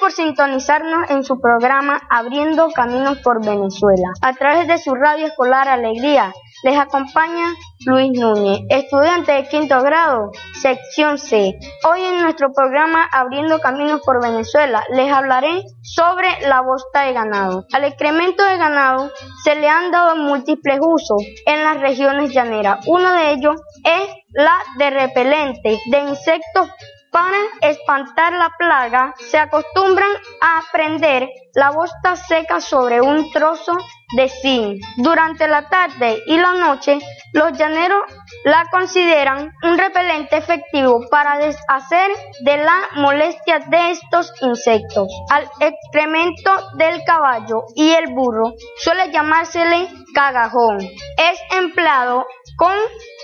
Por 0.00 0.10
sintonizarnos 0.10 1.10
en 1.10 1.22
su 1.22 1.40
programa 1.40 2.00
Abriendo 2.10 2.70
Caminos 2.70 3.18
por 3.18 3.44
Venezuela. 3.44 4.12
A 4.20 4.32
través 4.32 4.66
de 4.66 4.78
su 4.78 4.94
radio 4.94 5.26
escolar 5.26 5.68
Alegría, 5.68 6.32
les 6.64 6.78
acompaña 6.78 7.54
Luis 7.86 8.10
Núñez, 8.18 8.60
estudiante 8.68 9.32
de 9.32 9.48
quinto 9.48 9.80
grado, 9.82 10.30
sección 10.60 11.18
C. 11.18 11.58
Hoy 11.88 12.02
en 12.02 12.22
nuestro 12.22 12.52
programa 12.52 13.08
Abriendo 13.12 13.60
Caminos 13.60 14.00
por 14.04 14.22
Venezuela 14.22 14.84
les 14.90 15.12
hablaré 15.12 15.62
sobre 15.82 16.28
la 16.48 16.62
bosta 16.62 17.02
de 17.02 17.12
ganado. 17.12 17.66
Al 17.72 17.84
excremento 17.84 18.44
de 18.44 18.56
ganado 18.56 19.10
se 19.44 19.54
le 19.56 19.68
han 19.68 19.90
dado 19.90 20.16
múltiples 20.16 20.78
usos 20.80 21.22
en 21.46 21.62
las 21.62 21.80
regiones 21.80 22.32
llaneras. 22.32 22.84
Uno 22.86 23.12
de 23.12 23.32
ellos 23.32 23.56
es 23.84 24.08
la 24.30 24.56
de 24.78 24.90
repelente 24.90 25.80
de 25.90 25.98
insectos 25.98 26.68
para 27.12 27.36
espantar 27.60 28.32
la 28.32 28.50
plaga, 28.58 29.14
se 29.18 29.38
acostumbran 29.38 30.10
a 30.40 30.62
prender 30.72 31.28
la 31.54 31.70
bosta 31.70 32.16
seca 32.16 32.60
sobre 32.60 33.02
un 33.02 33.30
trozo 33.30 33.76
de 34.16 34.28
zinc. 34.30 34.82
Durante 34.96 35.46
la 35.46 35.68
tarde 35.68 36.22
y 36.26 36.38
la 36.38 36.54
noche, 36.54 36.98
los 37.34 37.52
llaneros 37.52 38.02
la 38.44 38.64
consideran 38.70 39.52
un 39.62 39.78
repelente 39.78 40.38
efectivo 40.38 41.06
para 41.10 41.38
deshacer 41.38 42.10
de 42.40 42.56
la 42.56 42.88
molestia 42.96 43.58
de 43.58 43.90
estos 43.90 44.32
insectos. 44.40 45.08
Al 45.30 45.48
excremento 45.60 46.50
del 46.76 47.04
caballo 47.04 47.64
y 47.74 47.90
el 47.90 48.14
burro 48.14 48.54
suele 48.78 49.12
llamársele 49.12 49.88
cagajón. 50.14 50.78
Es 50.78 51.40
empleado 51.50 52.26
con 52.62 52.76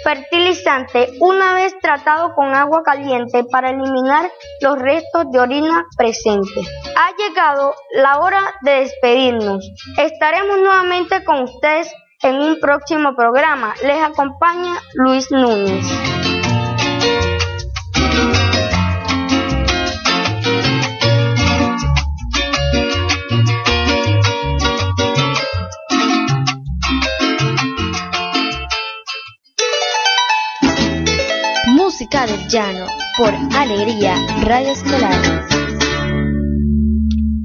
fertilizante 0.02 1.10
una 1.20 1.54
vez 1.54 1.72
tratado 1.80 2.34
con 2.34 2.56
agua 2.56 2.82
caliente 2.82 3.44
para 3.44 3.70
eliminar 3.70 4.32
los 4.60 4.76
restos 4.80 5.30
de 5.30 5.38
orina 5.38 5.86
presentes. 5.96 6.66
Ha 6.96 7.12
llegado 7.16 7.72
la 7.94 8.18
hora 8.18 8.42
de 8.62 8.80
despedirnos. 8.80 9.64
Estaremos 9.96 10.58
nuevamente 10.58 11.22
con 11.22 11.44
ustedes 11.44 11.88
en 12.22 12.34
un 12.34 12.58
próximo 12.58 13.14
programa. 13.14 13.76
Les 13.84 14.02
acompaña 14.02 14.72
Luis 14.94 15.30
Núñez. 15.30 15.86
Del 32.26 32.48
Llano 32.48 32.86
por 33.16 33.32
Alegría 33.56 34.16
Radio 34.42 34.72
Escolar. 34.72 35.46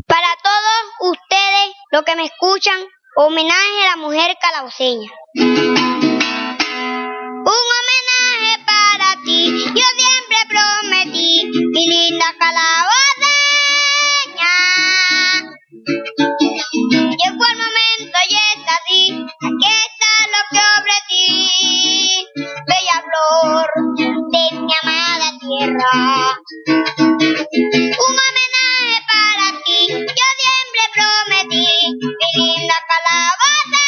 Para 0.07 0.27
todos 0.41 1.11
ustedes, 1.11 1.75
los 1.91 2.01
que 2.01 2.15
me 2.15 2.25
escuchan, 2.25 2.79
homenaje 3.15 3.83
a 3.83 3.91
la 3.91 3.97
mujer 4.01 4.35
calaboceña. 4.41 5.11
Un 5.35 5.53
homenaje 7.45 8.57
para 8.65 9.15
ti, 9.23 9.63
yo 9.75 9.85
siempre 9.95 10.37
prometí, 10.49 11.51
mi 11.71 11.87
linda 11.87 12.33
calaboceña. 12.39 12.95
Llegó 16.89 17.45
el 17.45 17.57
momento 17.57 18.17
y 18.27 18.33
es 18.33 18.59
así, 18.67 19.01
aquí 19.37 19.67
está 19.85 20.11
lo 20.33 20.41
que 20.49 20.59
ofrecí, 20.79 22.25
bella 22.65 22.97
flor 23.03 24.12
de 24.33 24.45
mi 24.61 24.73
amada 24.81 25.27
tierra. 25.39 25.95
Un 28.05 28.15
homenaje 28.25 28.95
para 29.11 29.45
ti, 29.63 29.79
yo 29.89 30.27
siempre 30.41 30.83
prometí, 30.95 31.69
mi 32.19 32.29
linda 32.35 32.77
calabaceña. 32.89 33.85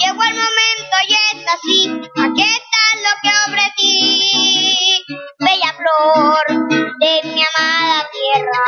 Llegó 0.00 0.22
el 0.24 0.36
momento 0.44 0.96
y 1.06 1.10
es 1.12 1.38
así, 1.54 1.78
aquí 2.16 2.44
está 2.58 2.82
lo 3.04 3.12
que 3.22 3.30
ofrecí, 3.46 3.92
bella 5.38 5.70
flor 5.78 6.44
de 7.00 7.12
mi 7.24 7.42
amada 7.42 7.98
tierra. 8.14 8.64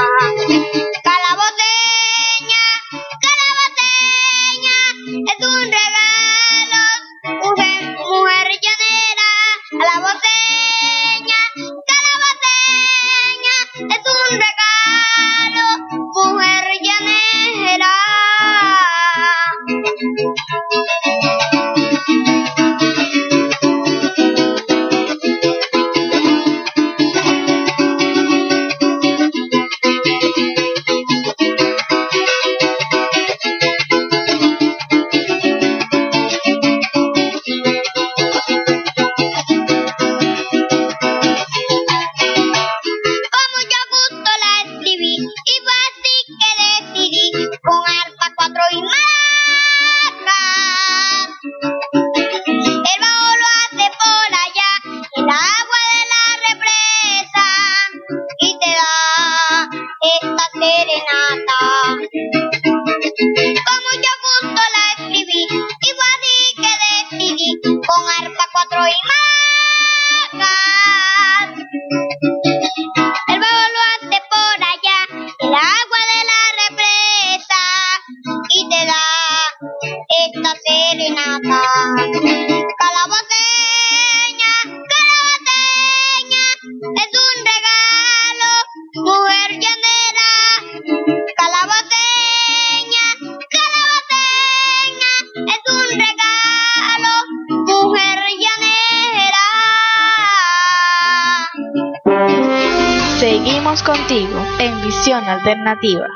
Contigo 103.82 104.44
en 104.58 104.82
Visión 104.82 105.24
Alternativa. 105.24 106.06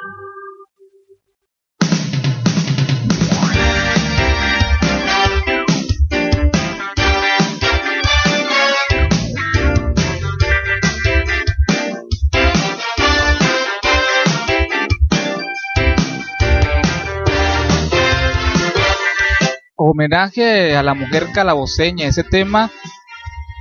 homenaje 19.77 20.77
a 20.77 20.83
la 20.83 20.94
mujer 20.94 21.27
calaboceña, 21.35 22.07
ese 22.07 22.25
tema 22.25 22.70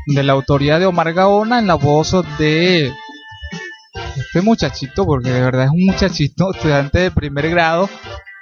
de 0.06 0.24
la 0.24 0.34
autoría 0.34 0.80
de 0.80 0.86
Omar 0.86 1.12
Gaona 1.14 1.60
en 1.60 1.68
la 1.68 1.76
voz 1.76 2.16
de 2.38 2.94
este 4.18 4.42
muchachito, 4.42 5.06
porque 5.06 5.30
de 5.30 5.42
verdad 5.42 5.66
es 5.66 5.72
un 5.72 5.86
muchachito, 5.86 6.52
estudiante 6.56 7.00
de 7.00 7.12
primer 7.12 7.50
grado, 7.50 7.90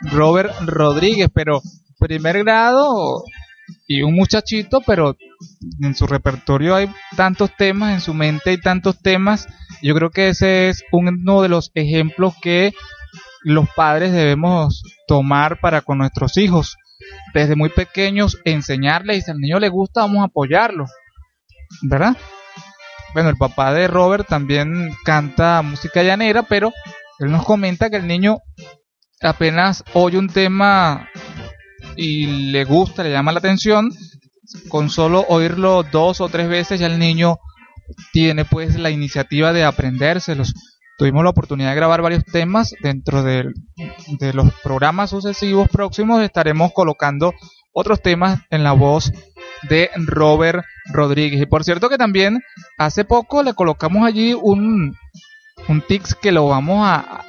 Robert 0.01 0.53
Rodríguez, 0.65 1.29
pero 1.33 1.61
primer 1.99 2.43
grado 2.43 3.23
y 3.87 4.01
un 4.01 4.15
muchachito, 4.15 4.81
pero 4.81 5.17
en 5.81 5.95
su 5.95 6.07
repertorio 6.07 6.75
hay 6.75 6.89
tantos 7.15 7.51
temas, 7.57 7.93
en 7.93 8.01
su 8.01 8.13
mente 8.13 8.51
hay 8.51 8.61
tantos 8.61 8.99
temas, 8.99 9.47
yo 9.81 9.93
creo 9.95 10.09
que 10.09 10.29
ese 10.29 10.69
es 10.69 10.83
uno 10.91 11.41
de 11.41 11.49
los 11.49 11.71
ejemplos 11.75 12.35
que 12.41 12.73
los 13.43 13.69
padres 13.69 14.11
debemos 14.11 14.83
tomar 15.07 15.59
para 15.59 15.81
con 15.81 15.97
nuestros 15.97 16.37
hijos 16.37 16.77
desde 17.33 17.55
muy 17.55 17.69
pequeños 17.69 18.37
enseñarles 18.45 19.17
y 19.17 19.21
si 19.21 19.31
al 19.31 19.39
niño 19.39 19.59
le 19.59 19.69
gusta 19.69 20.01
vamos 20.01 20.21
a 20.21 20.25
apoyarlo, 20.25 20.85
¿verdad? 21.83 22.17
Bueno, 23.13 23.29
el 23.29 23.37
papá 23.37 23.73
de 23.73 23.87
Robert 23.87 24.27
también 24.27 24.91
canta 25.03 25.61
música 25.61 26.03
llanera, 26.03 26.43
pero 26.43 26.71
él 27.19 27.31
nos 27.31 27.45
comenta 27.45 27.89
que 27.89 27.97
el 27.97 28.07
niño 28.07 28.39
apenas 29.21 29.83
oye 29.93 30.17
un 30.17 30.29
tema 30.29 31.09
y 31.95 32.51
le 32.51 32.63
gusta, 32.63 33.03
le 33.03 33.11
llama 33.11 33.31
la 33.31 33.39
atención, 33.39 33.91
con 34.69 34.89
solo 34.89 35.25
oírlo 35.29 35.83
dos 35.83 36.21
o 36.21 36.29
tres 36.29 36.47
veces 36.47 36.79
ya 36.79 36.87
el 36.87 36.99
niño 36.99 37.37
tiene 38.11 38.45
pues 38.45 38.77
la 38.77 38.89
iniciativa 38.89 39.53
de 39.53 39.63
aprendérselos. 39.63 40.53
Tuvimos 40.97 41.23
la 41.23 41.29
oportunidad 41.29 41.69
de 41.69 41.75
grabar 41.75 42.01
varios 42.01 42.25
temas 42.25 42.73
dentro 42.81 43.21
de, 43.23 43.53
los 44.33 44.51
programas 44.63 45.11
sucesivos 45.11 45.69
próximos. 45.69 46.23
Estaremos 46.23 46.71
colocando 46.73 47.33
otros 47.71 48.01
temas 48.01 48.39
en 48.49 48.63
la 48.63 48.71
voz 48.71 49.11
de 49.69 49.91
Robert 49.95 50.65
Rodríguez. 50.91 51.41
Y 51.41 51.45
por 51.45 51.63
cierto 51.63 51.89
que 51.89 51.97
también 51.97 52.41
hace 52.77 53.05
poco 53.05 53.43
le 53.43 53.53
colocamos 53.53 54.05
allí 54.05 54.33
un 54.33 54.95
un 55.67 55.81
tics 55.81 56.15
que 56.15 56.31
lo 56.31 56.47
vamos 56.47 56.79
a, 56.87 57.23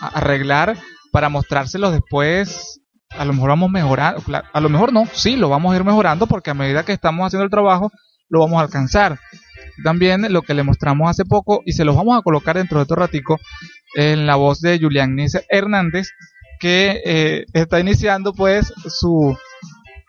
arreglar 0.00 0.76
para 1.12 1.28
mostrárselos 1.28 1.92
después. 1.92 2.80
A 3.10 3.24
lo 3.24 3.32
mejor 3.32 3.50
vamos 3.50 3.70
mejorando 3.70 4.22
a 4.52 4.60
lo 4.60 4.68
mejor 4.68 4.92
no 4.92 5.06
sí 5.12 5.36
lo 5.36 5.48
vamos 5.48 5.72
a 5.72 5.76
ir 5.76 5.84
mejorando 5.84 6.26
porque 6.26 6.50
a 6.50 6.54
medida 6.54 6.84
que 6.84 6.92
estamos 6.92 7.26
haciendo 7.26 7.44
el 7.44 7.50
trabajo 7.50 7.90
lo 8.28 8.40
vamos 8.40 8.58
a 8.58 8.62
alcanzar. 8.62 9.18
También 9.82 10.32
lo 10.32 10.42
que 10.42 10.54
le 10.54 10.62
mostramos 10.62 11.10
hace 11.10 11.24
poco 11.24 11.62
y 11.64 11.72
se 11.72 11.84
los 11.84 11.96
vamos 11.96 12.18
a 12.18 12.22
colocar 12.22 12.56
dentro 12.56 12.78
de 12.78 12.84
otro 12.84 12.96
ratico 12.96 13.38
en 13.94 14.26
la 14.26 14.36
voz 14.36 14.60
de 14.60 14.78
Julián 14.78 15.16
Hernández 15.48 16.08
que 16.60 17.02
eh, 17.04 17.44
está 17.52 17.80
iniciando 17.80 18.32
pues 18.32 18.72
su, 18.86 19.36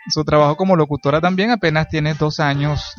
su 0.09 0.23
trabajo 0.23 0.55
como 0.55 0.75
locutora 0.75 1.21
también 1.21 1.51
apenas 1.51 1.87
tiene 1.87 2.13
dos 2.13 2.39
años 2.39 2.93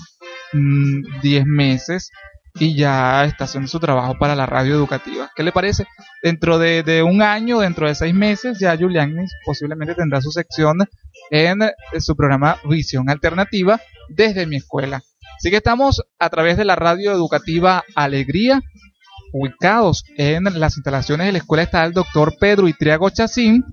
mm, 0.53 1.21
diez 1.23 1.45
meses 1.47 2.11
y 2.59 2.75
ya 2.75 3.25
está 3.25 3.45
haciendo 3.45 3.69
su 3.69 3.79
trabajo 3.79 4.15
para 4.19 4.35
la 4.35 4.47
radio 4.47 4.75
educativa. 4.75 5.31
¿Qué 5.37 5.43
le 5.43 5.53
parece? 5.53 5.87
Dentro 6.23 6.59
de, 6.59 7.03
un 7.03 7.23
año, 7.23 7.61
dentro 7.61 7.87
de 7.87 7.95
seis 7.95 8.15
meses, 8.15 8.59
ya 8.59 8.77
Julián 8.77 9.15
posiblemente 9.45 9.95
tendrá 9.95 10.21
su 10.21 10.31
sección 10.31 10.79
en 11.31 11.61
su 11.99 12.17
programa 12.17 12.57
Visión 12.69 13.11
Alternativa 13.11 13.81
desde 14.09 14.47
mi 14.47 14.57
escuela. 14.57 15.03
Así 15.37 15.51
que 15.51 15.57
estamos 15.57 16.03
a 16.19 16.31
través 16.31 16.57
de 16.57 16.65
la 16.65 16.77
radio 16.77 17.13
educativa 17.13 17.85
Alegría, 17.95 18.63
ubicados 19.33 20.05
en 20.17 20.45
las 20.45 20.77
instalaciones 20.79 21.27
de 21.27 21.33
la 21.33 21.39
Escuela 21.39 21.65
Estatal 21.65 21.93
Doctor 21.93 22.37
Pedro 22.41 22.69
Itriago 22.69 23.11
Chacín, 23.11 23.65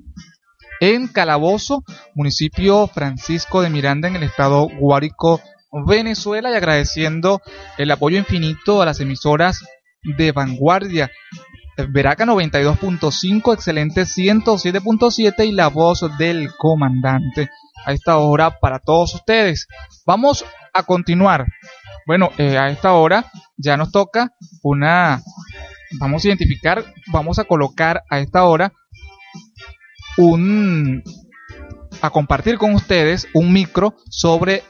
en 0.79 1.07
Calabozo, 1.07 1.83
municipio 2.15 2.87
Francisco 2.87 3.61
de 3.61 3.69
Miranda, 3.69 4.07
en 4.07 4.15
el 4.15 4.23
estado 4.23 4.67
Guárico, 4.79 5.41
Venezuela, 5.87 6.51
y 6.51 6.55
agradeciendo 6.55 7.41
el 7.77 7.91
apoyo 7.91 8.17
infinito 8.17 8.81
a 8.81 8.85
las 8.85 8.99
emisoras 8.99 9.63
de 10.03 10.31
vanguardia. 10.31 11.11
Veraca 11.89 12.25
92.5, 12.25 13.53
excelente 13.53 14.01
107.7 14.01 15.47
y 15.47 15.51
la 15.51 15.69
voz 15.69 16.05
del 16.17 16.51
comandante. 16.55 17.49
A 17.85 17.91
esta 17.91 18.17
hora 18.17 18.59
para 18.59 18.79
todos 18.79 19.15
ustedes. 19.15 19.67
Vamos 20.05 20.45
a 20.73 20.83
continuar. 20.83 21.45
Bueno, 22.05 22.29
eh, 22.37 22.57
a 22.57 22.69
esta 22.69 22.93
hora 22.93 23.25
ya 23.57 23.77
nos 23.77 23.91
toca 23.91 24.31
una, 24.61 25.21
vamos 25.99 26.23
a 26.23 26.27
identificar, 26.27 26.83
vamos 27.11 27.39
a 27.39 27.45
colocar 27.45 28.03
a 28.09 28.19
esta 28.19 28.43
hora 28.43 28.73
un, 30.17 31.03
a 32.01 32.09
compartir 32.09 32.57
con 32.57 32.73
ustedes 32.73 33.27
un 33.33 33.53
micro 33.53 33.95
sobre 34.09 34.63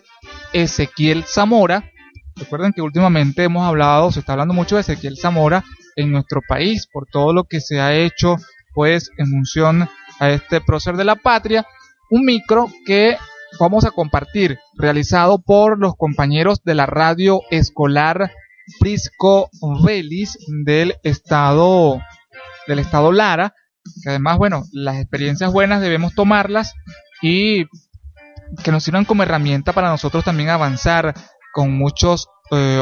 Ezequiel 0.53 1.23
Zamora. 1.25 1.89
Recuerden 2.35 2.73
que 2.73 2.81
últimamente 2.81 3.43
hemos 3.43 3.67
hablado, 3.67 4.11
se 4.11 4.19
está 4.19 4.33
hablando 4.33 4.53
mucho 4.53 4.75
de 4.75 4.81
Ezequiel 4.81 5.17
Zamora 5.17 5.63
en 5.95 6.11
nuestro 6.11 6.41
país 6.47 6.87
por 6.91 7.05
todo 7.05 7.33
lo 7.33 7.43
que 7.43 7.61
se 7.61 7.79
ha 7.79 7.93
hecho 7.93 8.37
pues 8.73 9.11
en 9.17 9.27
función 9.27 9.87
a 10.19 10.29
este 10.31 10.61
prócer 10.61 10.95
de 10.95 11.03
la 11.03 11.15
patria. 11.15 11.65
Un 12.09 12.25
micro 12.25 12.67
que 12.85 13.17
vamos 13.59 13.85
a 13.85 13.91
compartir, 13.91 14.57
realizado 14.75 15.39
por 15.39 15.79
los 15.79 15.95
compañeros 15.95 16.63
de 16.63 16.75
la 16.75 16.85
radio 16.85 17.41
escolar 17.51 18.31
Prisco 18.79 19.49
Vélez 19.83 20.37
del 20.65 20.95
estado 21.03 22.01
del 22.67 22.79
estado 22.79 23.11
Lara, 23.11 23.53
que 24.03 24.09
además, 24.09 24.37
bueno, 24.37 24.63
las 24.71 24.97
experiencias 24.97 25.51
buenas 25.51 25.81
debemos 25.81 26.13
tomarlas 26.13 26.73
y 27.21 27.65
que 28.63 28.71
nos 28.71 28.83
sirvan 28.83 29.05
como 29.05 29.23
herramienta 29.23 29.73
para 29.73 29.89
nosotros 29.89 30.23
también 30.23 30.49
avanzar 30.49 31.13
con 31.53 31.73
muchos 31.73 32.27
eh, 32.51 32.81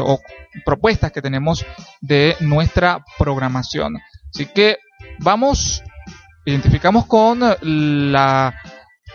propuestas 0.64 1.12
que 1.12 1.22
tenemos 1.22 1.64
de 2.00 2.36
nuestra 2.40 3.04
programación. 3.18 3.98
Así 4.34 4.46
que 4.46 4.78
vamos, 5.18 5.82
identificamos 6.44 7.06
con 7.06 7.40
la 8.12 8.54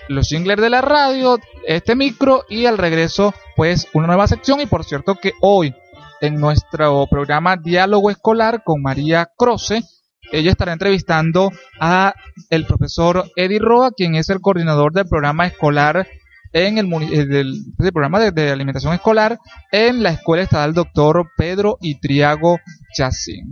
los 0.10 0.30
jingles 0.30 0.58
de 0.58 0.69
la 0.69 0.82
radio, 0.82 1.38
este 1.65 1.95
micro 1.95 2.45
y 2.50 2.65
al 2.65 2.78
regreso 2.78 3.34
pues 3.56 3.88
una 3.93 4.08
nueva 4.08 4.28
sección 4.28 4.62
y 4.62 4.65
por 4.65 4.86
cierto 4.86 5.15
que 5.15 5.34
hoy 5.41 5.76
en 6.21 6.39
nuestro 6.39 7.08
programa 7.08 7.58
Diálogo 7.58 8.10
Escolar 8.10 8.63
con 8.63 8.82
María 8.82 9.30
Croce, 9.38 9.84
ella 10.32 10.52
estará 10.52 10.74
entrevistando 10.74 11.52
a 11.80 12.13
el 12.50 12.66
profesor 12.66 13.32
Eddie 13.36 13.60
Roa, 13.60 13.92
quien 13.96 14.16
es 14.16 14.30
el 14.30 14.42
coordinador 14.42 14.94
del 14.94 15.08
programa 15.08 15.48
escolar 15.48 16.08
en 16.54 16.78
el, 16.78 16.92
eh, 17.12 17.26
del, 17.26 17.56
programa 17.94 18.20
de, 18.20 18.52
alimentación 18.52 18.94
escolar 18.94 19.38
en 19.72 20.04
la 20.04 20.12
Escuela 20.12 20.44
Estatal 20.44 20.74
Doctor 20.74 21.30
Pedro 21.38 21.78
Itriago 21.82 22.60
Chacín. 22.96 23.52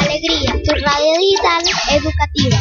Alegría, 0.00 0.52
tu 0.64 0.72
radio 0.72 1.12
digital 1.18 1.62
educativa. 1.90 2.58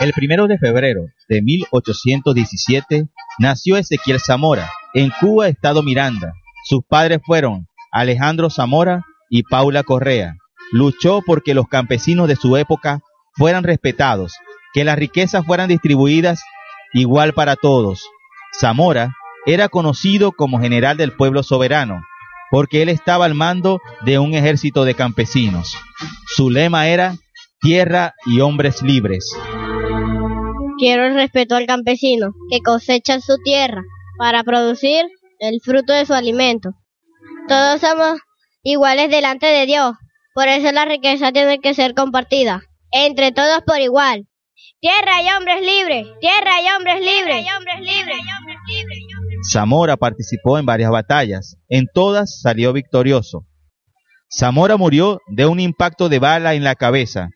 El 0.00 0.12
primero 0.12 0.46
de 0.46 0.58
febrero 0.58 1.06
de 1.28 1.42
1817 1.42 3.08
nació 3.38 3.76
Ezequiel 3.76 4.20
Zamora 4.20 4.70
en 4.94 5.10
Cuba, 5.20 5.48
Estado 5.48 5.82
Miranda. 5.82 6.32
Sus 6.64 6.82
padres 6.88 7.20
fueron 7.24 7.66
Alejandro 7.90 8.50
Zamora 8.50 9.04
y 9.30 9.42
Paula 9.42 9.82
Correa. 9.82 10.36
Luchó 10.70 11.20
porque 11.24 11.54
los 11.54 11.68
campesinos 11.68 12.28
de 12.28 12.36
su 12.36 12.56
época 12.56 13.00
fueran 13.34 13.64
respetados, 13.64 14.34
que 14.72 14.84
las 14.84 14.98
riquezas 14.98 15.44
fueran 15.44 15.68
distribuidas 15.68 16.42
igual 16.92 17.32
para 17.34 17.56
todos. 17.56 18.06
Zamora 18.58 19.14
era 19.46 19.68
conocido 19.68 20.32
como 20.32 20.60
general 20.60 20.96
del 20.96 21.12
pueblo 21.12 21.42
soberano 21.42 22.02
porque 22.52 22.82
él 22.82 22.90
estaba 22.90 23.24
al 23.24 23.34
mando 23.34 23.80
de 24.04 24.18
un 24.18 24.34
ejército 24.34 24.84
de 24.84 24.94
campesinos. 24.94 25.74
Su 26.26 26.50
lema 26.50 26.86
era 26.86 27.16
tierra 27.62 28.12
y 28.26 28.40
hombres 28.40 28.82
libres. 28.82 29.34
Quiero 30.76 31.06
el 31.06 31.14
respeto 31.14 31.56
al 31.56 31.64
campesino 31.64 32.34
que 32.50 32.60
cosecha 32.60 33.20
su 33.20 33.38
tierra 33.42 33.82
para 34.22 34.44
producir 34.44 35.04
el 35.40 35.60
fruto 35.64 35.92
de 35.92 36.06
su 36.06 36.14
alimento. 36.14 36.70
Todos 37.48 37.80
somos 37.80 38.20
iguales 38.62 39.10
delante 39.10 39.46
de 39.46 39.66
Dios, 39.66 39.96
por 40.32 40.46
eso 40.46 40.70
la 40.70 40.84
riqueza 40.84 41.32
tiene 41.32 41.58
que 41.58 41.74
ser 41.74 41.92
compartida, 41.92 42.62
entre 42.92 43.32
todos 43.32 43.62
por 43.66 43.80
igual. 43.80 44.28
Tierra 44.78 45.22
y 45.22 45.36
hombres 45.36 45.62
libres, 45.62 46.06
tierra 46.20 46.62
y 46.62 46.70
hombres 46.70 47.00
libres, 47.00 47.44
y 47.44 47.50
hombres 47.50 47.80
libres. 47.80 48.18
Zamora 49.52 49.96
participó 49.96 50.56
en 50.56 50.66
varias 50.66 50.92
batallas, 50.92 51.56
en 51.68 51.86
todas 51.92 52.40
salió 52.42 52.72
victorioso. 52.72 53.44
Zamora 54.30 54.76
murió 54.76 55.18
de 55.26 55.46
un 55.46 55.58
impacto 55.58 56.08
de 56.08 56.20
bala 56.20 56.54
en 56.54 56.62
la 56.62 56.76
cabeza. 56.76 57.30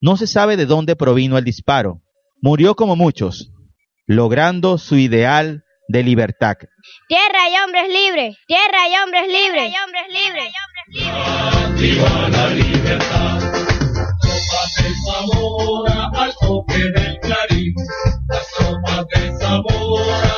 No 0.00 0.16
se 0.16 0.26
sabe 0.26 0.56
de 0.56 0.66
dónde 0.66 0.96
provino 0.96 1.38
el 1.38 1.44
disparo. 1.44 2.00
Murió 2.42 2.74
como 2.74 2.96
muchos, 2.96 3.52
logrando 4.10 4.76
su 4.76 4.96
ideal 4.96 5.62
de 5.86 6.02
libertad. 6.02 6.56
Tierra 7.06 7.48
y 7.48 7.62
hombres 7.62 7.88
libres, 7.88 8.36
tierra 8.44 8.88
y 8.88 8.96
hombres 9.04 9.28
libres, 9.28 9.72
y 9.72 9.76
hombres 9.78 10.06
libres, 10.08 10.52
Viva 11.80 12.28
la 12.28 12.48
libertad, 12.48 13.40
sopas 14.20 14.74
de 14.82 14.94
sabor 15.06 15.90
al 16.16 16.34
toque 16.40 16.78
del 16.78 17.20
clarín, 17.20 17.74
las 18.28 18.48
sopas 18.48 19.06
de 19.14 19.38
sabor. 19.38 20.29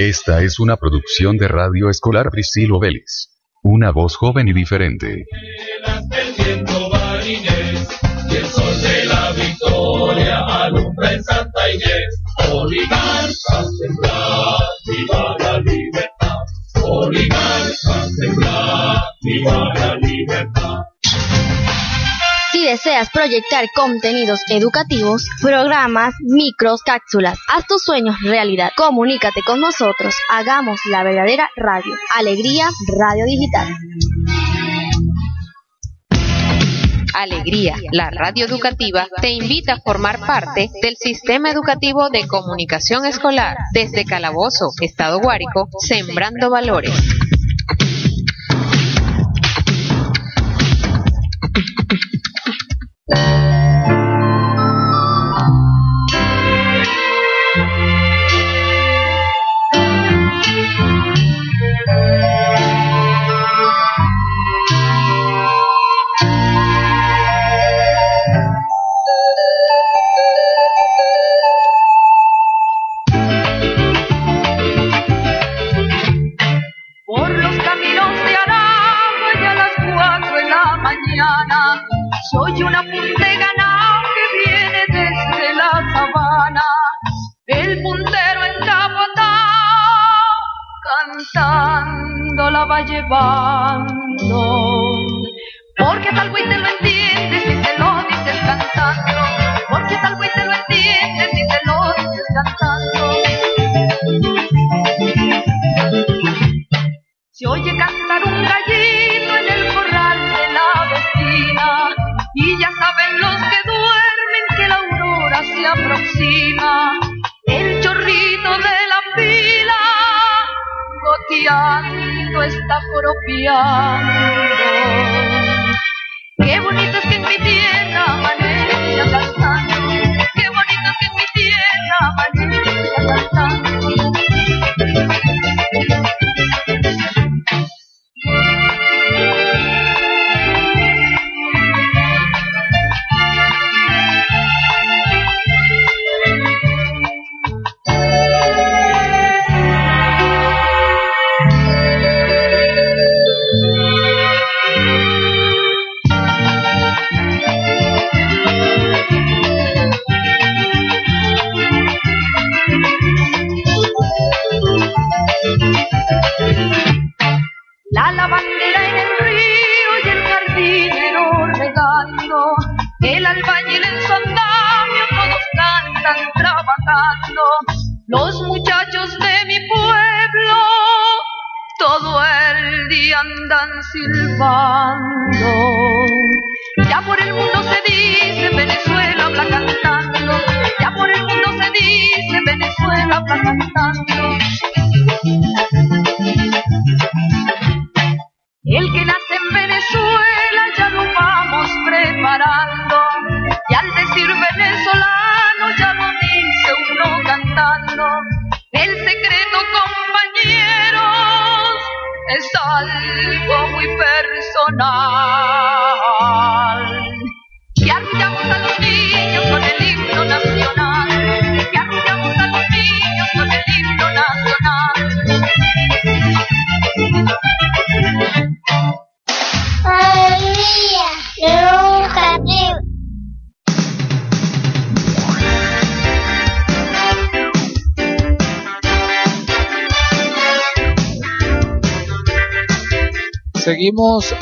Esta 0.00 0.42
es 0.42 0.58
una 0.58 0.78
producción 0.78 1.36
de 1.36 1.46
Radio 1.46 1.90
Escolar 1.90 2.30
Priscilo 2.30 2.80
Vélez. 2.80 3.28
Una 3.62 3.90
voz 3.90 4.16
joven 4.16 4.48
y 4.48 4.54
diferente. 4.54 5.26
Y 8.30 8.34
el 8.34 8.46
sol 8.46 8.74
la 9.04 9.32
victoria 9.32 10.38
alumbra 10.38 11.12
en 11.12 11.22
Santa 11.22 11.60
viva 14.86 15.36
la 15.38 15.58
libertad. 15.58 16.36
Oligarcas 16.82 18.10
temblar, 18.18 19.02
viva 19.20 19.74
la 19.74 19.96
libertad. 19.96 20.89
Si 22.60 22.66
deseas 22.66 23.08
proyectar 23.08 23.64
contenidos 23.74 24.40
educativos, 24.50 25.26
programas, 25.40 26.12
micros, 26.20 26.82
cápsulas, 26.82 27.38
haz 27.48 27.66
tus 27.66 27.82
sueños 27.82 28.16
realidad. 28.22 28.70
Comunícate 28.76 29.40
con 29.46 29.60
nosotros. 29.60 30.14
Hagamos 30.28 30.78
la 30.90 31.02
verdadera 31.02 31.48
radio. 31.56 31.94
Alegría 32.14 32.68
Radio 32.98 33.24
Digital. 33.24 33.66
Alegría, 37.14 37.76
la 37.92 38.10
radio 38.10 38.44
educativa, 38.44 39.08
te 39.22 39.30
invita 39.30 39.72
a 39.72 39.80
formar 39.80 40.20
parte 40.20 40.68
del 40.82 40.96
sistema 40.98 41.50
educativo 41.50 42.10
de 42.10 42.26
comunicación 42.26 43.06
escolar 43.06 43.56
desde 43.72 44.04
Calabozo, 44.04 44.72
Estado 44.82 45.18
Guárico, 45.18 45.70
Sembrando 45.78 46.50
Valores. 46.50 46.92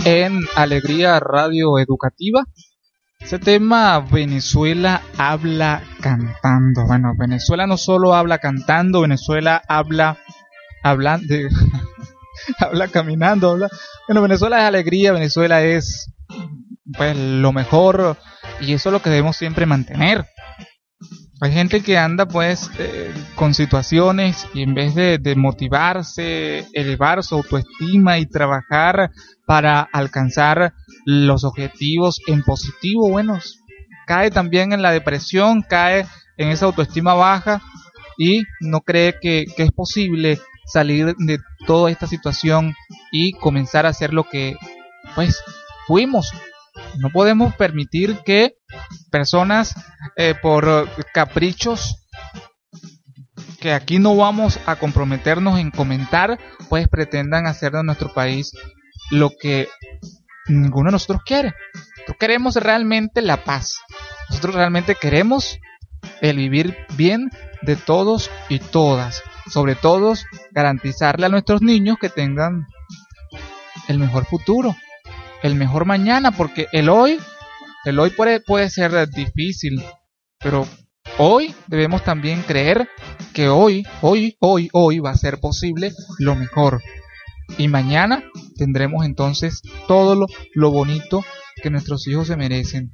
En 0.04 0.42
Alegría 0.54 1.18
Radio 1.18 1.80
Educativa. 1.80 2.44
Ese 3.18 3.40
tema 3.40 3.98
Venezuela 3.98 5.02
habla 5.16 5.82
cantando. 6.00 6.86
Bueno, 6.86 7.14
Venezuela 7.18 7.66
no 7.66 7.76
solo 7.76 8.14
habla 8.14 8.38
cantando, 8.38 9.00
Venezuela 9.00 9.60
habla 9.66 10.16
hablando, 10.84 11.34
habla 12.60 12.86
caminando, 12.86 13.50
habla. 13.50 13.68
Bueno, 14.06 14.22
Venezuela 14.22 14.58
es 14.58 14.64
alegría, 14.64 15.10
Venezuela 15.10 15.60
es 15.64 16.12
pues 16.96 17.16
lo 17.16 17.52
mejor 17.52 18.16
y 18.60 18.74
eso 18.74 18.90
es 18.90 18.92
lo 18.92 19.02
que 19.02 19.10
debemos 19.10 19.36
siempre 19.36 19.66
mantener. 19.66 20.24
Hay 21.40 21.52
gente 21.52 21.82
que 21.82 21.98
anda 21.98 22.26
pues 22.26 22.70
eh, 22.78 23.12
con 23.34 23.54
situaciones 23.54 24.46
y 24.54 24.62
en 24.62 24.74
vez 24.74 24.94
de, 24.94 25.18
de, 25.18 25.34
motivarse, 25.34 26.64
elevar 26.72 27.24
su 27.24 27.36
autoestima 27.36 28.18
y 28.18 28.26
trabajar 28.26 29.10
para 29.48 29.80
alcanzar 29.80 30.74
los 31.06 31.42
objetivos 31.42 32.20
en 32.26 32.42
positivo, 32.42 33.08
bueno, 33.08 33.40
cae 34.06 34.30
también 34.30 34.74
en 34.74 34.82
la 34.82 34.90
depresión, 34.90 35.62
cae 35.62 36.06
en 36.37 36.50
esa 36.50 36.66
autoestima 36.66 37.14
baja 37.14 37.62
y 38.18 38.42
no 38.61 38.82
cree 38.82 39.18
que, 39.18 39.46
es 39.56 39.72
posible 39.72 40.38
salir 40.66 41.16
de 41.16 41.38
toda 41.66 41.90
esta 41.90 42.06
situación 42.06 42.74
y 43.11 43.32
comenzar 43.32 43.87
a 43.87 43.88
hacer 43.88 44.12
lo 44.12 44.24
que 44.24 44.54
pues 45.14 45.42
fuimos. 45.87 46.30
No 46.98 47.08
podemos 47.08 47.54
permitir 47.54 48.18
que 48.26 48.52
personas 49.11 49.74
eh, 50.16 50.34
por 50.42 50.90
caprichos 51.14 52.06
que 53.61 53.72
aquí 53.72 53.98
no 53.98 54.14
vamos 54.14 54.61
a 54.66 54.76
comprometernos 54.76 55.58
en 55.58 55.70
comentar, 55.70 56.38
pues 56.68 56.87
pretendan 56.87 57.46
hacer 57.46 57.72
de 57.72 57.82
nuestro 57.82 58.12
país 58.12 58.52
lo 59.10 59.30
que 59.30 59.68
ninguno 60.48 60.88
de 60.88 60.92
nosotros 60.92 61.22
quiere. 61.24 61.54
Nosotros 61.74 62.16
queremos 62.18 62.56
realmente 62.56 63.22
la 63.22 63.44
paz. 63.44 63.80
Nosotros 64.28 64.54
realmente 64.54 64.94
queremos 64.94 65.58
el 66.20 66.36
vivir 66.36 66.76
bien 66.96 67.30
de 67.62 67.76
todos 67.76 68.30
y 68.48 68.58
todas. 68.58 69.22
Sobre 69.50 69.74
todo 69.74 70.14
garantizarle 70.52 71.26
a 71.26 71.30
nuestros 71.30 71.62
niños 71.62 71.96
que 72.00 72.08
tengan 72.08 72.66
el 73.88 73.98
mejor 73.98 74.26
futuro 74.26 74.76
el 75.42 75.54
mejor 75.54 75.84
mañana, 75.84 76.32
porque 76.32 76.66
el 76.72 76.88
hoy, 76.88 77.18
el 77.84 77.98
hoy 77.98 78.10
puede, 78.10 78.40
puede 78.40 78.70
ser 78.70 79.08
difícil, 79.08 79.82
pero 80.38 80.66
hoy 81.18 81.54
debemos 81.66 82.02
también 82.04 82.42
creer 82.42 82.88
que 83.32 83.48
hoy, 83.48 83.86
hoy, 84.00 84.36
hoy, 84.40 84.68
hoy 84.72 84.98
va 84.98 85.10
a 85.10 85.16
ser 85.16 85.38
posible 85.38 85.92
lo 86.18 86.34
mejor. 86.34 86.82
Y 87.56 87.68
mañana 87.68 88.24
tendremos 88.58 89.06
entonces 89.06 89.62
todo 89.86 90.26
lo, 90.54 90.70
bonito 90.70 91.24
que 91.62 91.70
nuestros 91.70 92.06
hijos 92.06 92.26
se 92.26 92.36
merecen. 92.36 92.90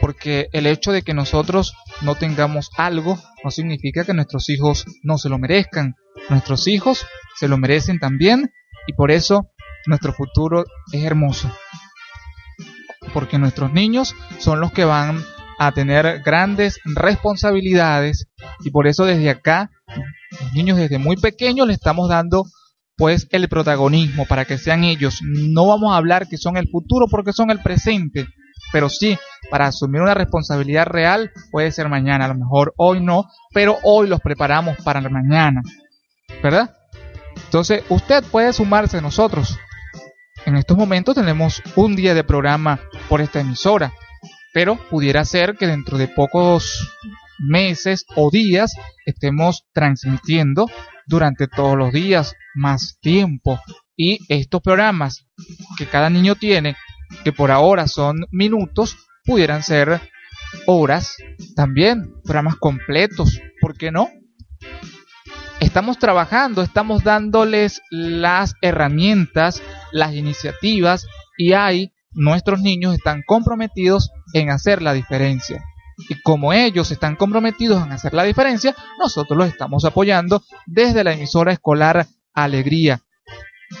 Porque 0.00 0.48
el 0.52 0.66
hecho 0.66 0.90
de 0.90 1.02
que 1.02 1.14
nosotros 1.14 1.74
no 2.00 2.16
tengamos 2.16 2.70
algo 2.76 3.18
no 3.44 3.50
significa 3.52 4.04
que 4.04 4.14
nuestros 4.14 4.48
hijos 4.48 4.84
no 5.04 5.18
se 5.18 5.28
lo 5.28 5.38
merezcan. 5.38 5.94
Nuestros 6.28 6.66
hijos 6.66 7.06
se 7.36 7.46
lo 7.46 7.58
merecen 7.58 8.00
también 8.00 8.50
y 8.88 8.94
por 8.94 9.12
eso 9.12 9.50
nuestro 9.86 10.12
futuro 10.12 10.64
es 10.92 11.04
hermoso. 11.04 11.48
Porque 13.14 13.38
nuestros 13.38 13.72
niños 13.72 14.16
son 14.38 14.60
los 14.60 14.72
que 14.72 14.84
van 14.84 15.22
a 15.58 15.72
tener 15.72 16.22
grandes 16.24 16.80
responsabilidades 16.84 18.26
y 18.64 18.70
por 18.70 18.86
eso 18.86 19.04
desde 19.04 19.28
acá, 19.28 19.70
los 20.40 20.52
niños 20.54 20.78
desde 20.78 20.98
muy 20.98 21.16
pequeños 21.16 21.66
le 21.66 21.74
estamos 21.74 22.08
dando 22.08 22.44
pues 23.00 23.26
el 23.30 23.48
protagonismo 23.48 24.26
para 24.26 24.44
que 24.44 24.58
sean 24.58 24.84
ellos. 24.84 25.20
No 25.22 25.66
vamos 25.66 25.92
a 25.92 25.96
hablar 25.96 26.28
que 26.28 26.36
son 26.36 26.56
el 26.56 26.68
futuro 26.68 27.06
porque 27.10 27.32
son 27.32 27.50
el 27.50 27.58
presente, 27.58 28.28
pero 28.72 28.88
sí, 28.88 29.18
para 29.50 29.66
asumir 29.66 30.02
una 30.02 30.14
responsabilidad 30.14 30.86
real 30.86 31.32
puede 31.50 31.72
ser 31.72 31.88
mañana, 31.88 32.26
a 32.26 32.28
lo 32.28 32.36
mejor 32.36 32.74
hoy 32.76 33.00
no, 33.00 33.24
pero 33.52 33.78
hoy 33.82 34.06
los 34.06 34.20
preparamos 34.20 34.76
para 34.84 35.00
mañana, 35.00 35.62
¿verdad? 36.42 36.76
Entonces 37.46 37.82
usted 37.88 38.22
puede 38.30 38.52
sumarse 38.52 38.98
a 38.98 39.00
nosotros 39.00 39.58
en 40.46 40.56
estos 40.56 40.76
momentos 40.76 41.14
tenemos 41.14 41.62
un 41.76 41.96
día 41.96 42.14
de 42.14 42.24
programa 42.24 42.80
por 43.08 43.20
esta 43.20 43.40
emisora, 43.40 43.92
pero 44.54 44.76
pudiera 44.88 45.24
ser 45.24 45.56
que 45.56 45.66
dentro 45.66 45.98
de 45.98 46.08
pocos 46.08 46.96
meses 47.38 48.04
o 48.16 48.30
días 48.30 48.74
estemos 49.04 49.66
transmitiendo 49.72 50.66
durante 51.06 51.48
todos 51.48 51.76
los 51.76 51.92
días 51.92 52.34
más 52.54 52.98
tiempo 53.00 53.60
y 53.96 54.18
estos 54.28 54.60
programas 54.62 55.26
que 55.76 55.86
cada 55.86 56.10
niño 56.10 56.34
tiene 56.34 56.76
que 57.24 57.32
por 57.32 57.50
ahora 57.50 57.86
son 57.86 58.26
minutos 58.30 58.96
pudieran 59.24 59.62
ser 59.62 60.00
horas 60.66 61.16
también 61.54 62.14
programas 62.24 62.56
completos 62.56 63.40
¿por 63.60 63.76
qué 63.76 63.90
no? 63.90 64.10
estamos 65.60 65.98
trabajando, 65.98 66.62
estamos 66.62 67.04
dándoles 67.04 67.82
las 67.90 68.54
herramientas, 68.62 69.62
las 69.92 70.14
iniciativas 70.14 71.06
y 71.38 71.52
ahí 71.52 71.92
nuestros 72.12 72.60
niños 72.60 72.94
están 72.94 73.22
comprometidos 73.24 74.10
en 74.32 74.50
hacer 74.50 74.82
la 74.82 74.94
diferencia. 74.94 75.62
Y 76.08 76.20
como 76.22 76.52
ellos 76.52 76.90
están 76.90 77.16
comprometidos 77.16 77.84
en 77.84 77.92
hacer 77.92 78.14
la 78.14 78.24
diferencia, 78.24 78.74
nosotros 78.98 79.38
los 79.38 79.48
estamos 79.48 79.84
apoyando 79.84 80.42
desde 80.66 81.04
la 81.04 81.12
emisora 81.12 81.52
escolar 81.52 82.06
Alegría. 82.32 83.00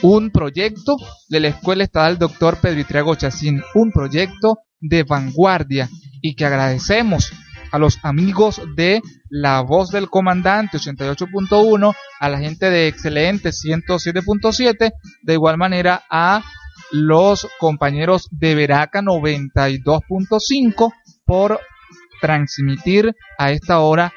Un 0.02 0.30
proyecto 0.30 0.96
de 1.28 1.40
la 1.40 1.48
Escuela 1.48 1.84
Estatal 1.84 2.18
Dr. 2.18 2.58
Pedritriago 2.58 3.14
Chacín, 3.14 3.62
un 3.74 3.90
proyecto 3.90 4.58
de 4.80 5.02
vanguardia 5.02 5.88
y 6.20 6.34
que 6.34 6.46
agradecemos 6.46 7.32
a 7.72 7.78
los 7.78 7.98
amigos 8.02 8.60
de 8.74 9.00
La 9.28 9.60
Voz 9.60 9.90
del 9.90 10.08
Comandante 10.10 10.78
88.1, 10.78 11.94
a 12.18 12.28
la 12.28 12.38
gente 12.38 12.70
de 12.70 12.88
Excelente 12.88 13.50
107.7, 13.50 14.92
de 15.22 15.32
igual 15.32 15.56
manera 15.56 16.04
a 16.10 16.42
los 16.90 17.46
compañeros 17.58 18.28
de 18.30 18.54
Veraca 18.54 19.00
92.5 19.00 20.92
por 21.24 21.60
transmitir 22.20 23.14
a 23.38 23.50
esta 23.52 23.80
hora 23.80 24.12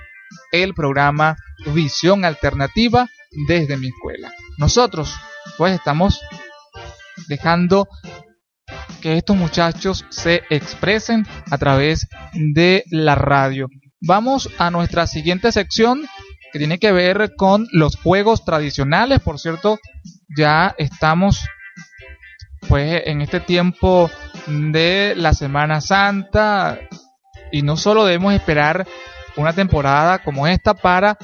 el 0.52 0.74
programa 0.74 1.36
Visión 1.74 2.26
Alternativa 2.26 3.08
desde 3.48 3.78
mi 3.78 3.88
escuela. 3.88 4.32
Nosotros 4.58 5.16
pues 5.58 5.74
estamos 5.74 6.22
dejando 7.28 7.88
que 9.02 9.18
estos 9.18 9.36
muchachos 9.36 10.06
se 10.10 10.44
expresen 10.50 11.26
a 11.52 11.58
través 11.58 12.08
de 12.34 12.84
la 12.90 13.16
radio. 13.16 13.68
Vamos 14.02 14.50
a 14.58 14.72
nuestra 14.72 15.08
siguiente 15.08 15.52
sección 15.52 16.08
que 16.52 16.60
tiene 16.60 16.78
que 16.78 16.92
ver 16.92 17.34
con 17.36 17.68
los 17.72 17.96
juegos 17.98 18.46
tradicionales. 18.46 19.20
Por 19.20 19.40
cierto, 19.40 19.80
ya 20.38 20.76
estamos 20.78 21.44
pues 22.68 23.02
en 23.06 23.22
este 23.22 23.40
tiempo 23.40 24.10
de 24.48 25.16
la 25.18 25.34
Semana 25.34 25.82
Santa 25.82 26.80
y 27.54 27.62
no 27.62 27.78
solo 27.78 28.04
debemos 28.04 28.34
esperar 28.34 28.88
una 29.38 29.54
temporada 29.54 30.24
como 30.24 30.48
esta 30.48 30.74
para 30.74 31.20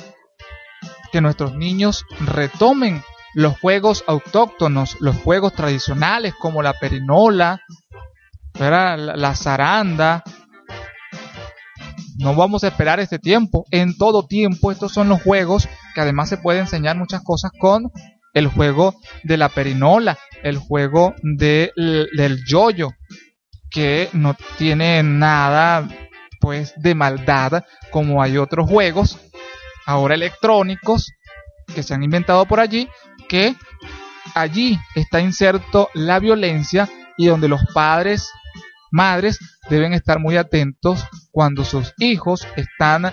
que 1.11 1.21
nuestros 1.21 1.55
niños 1.55 2.05
retomen 2.19 3.01
los 3.33 3.59
juegos 3.59 4.03
autóctonos, 4.05 4.97
los 4.99 5.15
juegos 5.17 5.53
tradicionales 5.53 6.35
como 6.35 6.61
la 6.61 6.73
perinola, 6.73 7.61
la, 8.59 8.95
la 8.95 9.35
zaranda. 9.35 10.23
No 12.19 12.35
vamos 12.35 12.63
a 12.63 12.67
esperar 12.67 12.99
este 12.99 13.17
tiempo. 13.17 13.65
En 13.71 13.97
todo 13.97 14.27
tiempo 14.27 14.71
estos 14.71 14.93
son 14.93 15.09
los 15.09 15.23
juegos 15.23 15.67
que 15.95 16.01
además 16.01 16.29
se 16.29 16.37
puede 16.37 16.59
enseñar 16.59 16.95
muchas 16.95 17.23
cosas 17.23 17.51
con 17.59 17.91
el 18.35 18.45
juego 18.45 18.93
de 19.23 19.37
la 19.37 19.49
perinola, 19.49 20.19
el 20.43 20.59
juego 20.59 21.15
de, 21.23 21.71
del 21.75 22.45
yoyo, 22.45 22.91
que 23.71 24.09
no 24.13 24.35
tiene 24.57 25.01
nada 25.01 25.87
pues 26.39 26.73
de 26.77 26.95
maldad 26.95 27.63
como 27.91 28.21
hay 28.21 28.37
otros 28.37 28.69
juegos 28.69 29.19
ahora 29.85 30.15
electrónicos 30.15 31.11
que 31.73 31.83
se 31.83 31.93
han 31.93 32.03
inventado 32.03 32.45
por 32.45 32.59
allí 32.59 32.89
que 33.27 33.55
allí 34.35 34.77
está 34.95 35.21
inserto 35.21 35.89
la 35.93 36.19
violencia 36.19 36.89
y 37.17 37.27
donde 37.27 37.47
los 37.49 37.61
padres, 37.73 38.31
madres 38.91 39.39
deben 39.69 39.93
estar 39.93 40.19
muy 40.19 40.37
atentos 40.37 41.05
cuando 41.31 41.63
sus 41.63 41.93
hijos 41.97 42.47
están 42.55 43.11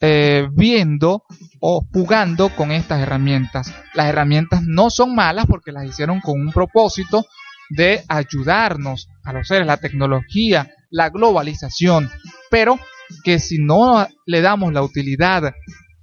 eh, 0.00 0.46
viendo 0.52 1.24
o 1.60 1.84
jugando 1.92 2.50
con 2.50 2.70
estas 2.70 3.00
herramientas. 3.00 3.72
Las 3.94 4.06
herramientas 4.06 4.62
no 4.62 4.90
son 4.90 5.14
malas 5.14 5.46
porque 5.46 5.72
las 5.72 5.84
hicieron 5.84 6.20
con 6.20 6.40
un 6.40 6.52
propósito 6.52 7.24
de 7.70 8.04
ayudarnos 8.08 9.08
a 9.24 9.32
los 9.32 9.48
seres, 9.48 9.66
la 9.66 9.78
tecnología, 9.78 10.70
la 10.90 11.10
globalización, 11.10 12.10
pero 12.50 12.78
que 13.24 13.38
si 13.38 13.58
no 13.58 14.06
le 14.26 14.40
damos 14.40 14.72
la 14.72 14.82
utilidad 14.82 15.54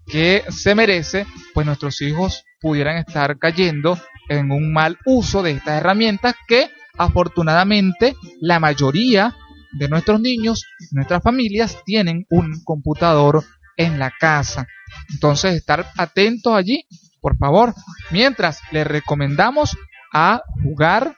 que 0.06 0.44
se 0.50 0.76
merece, 0.76 1.26
pues 1.54 1.66
nuestros 1.66 2.02
hijos 2.02 2.44
pudieran 2.62 2.98
estar 2.98 3.38
cayendo 3.40 3.98
en 4.30 4.52
un 4.52 4.72
mal 4.72 4.98
uso 5.06 5.44
de 5.44 5.52
estas 5.52 5.80
herramientas 5.80 6.36
que 6.48 6.70
afortunadamente 6.98 8.16
la 8.40 8.60
mayoría 8.60 9.36
de 9.74 9.90
nuestros 9.90 10.22
niños, 10.22 10.66
nuestras 10.92 11.24
familias 11.24 11.78
tienen 11.86 12.26
un 12.30 12.64
computador 12.64 13.44
en 13.76 14.00
la 14.00 14.12
casa. 14.12 14.68
Entonces, 15.10 15.56
estar 15.56 15.88
atentos 15.98 16.54
allí, 16.56 16.86
por 17.22 17.38
favor. 17.38 17.74
Mientras 18.12 18.60
les 18.72 18.86
recomendamos 18.86 19.76
a 20.14 20.44
jugar 20.62 21.18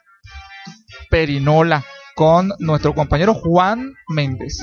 perinola 1.09 1.83
con 2.15 2.53
nuestro 2.59 2.95
compañero 2.95 3.33
Juan 3.33 3.93
Méndez. 4.07 4.59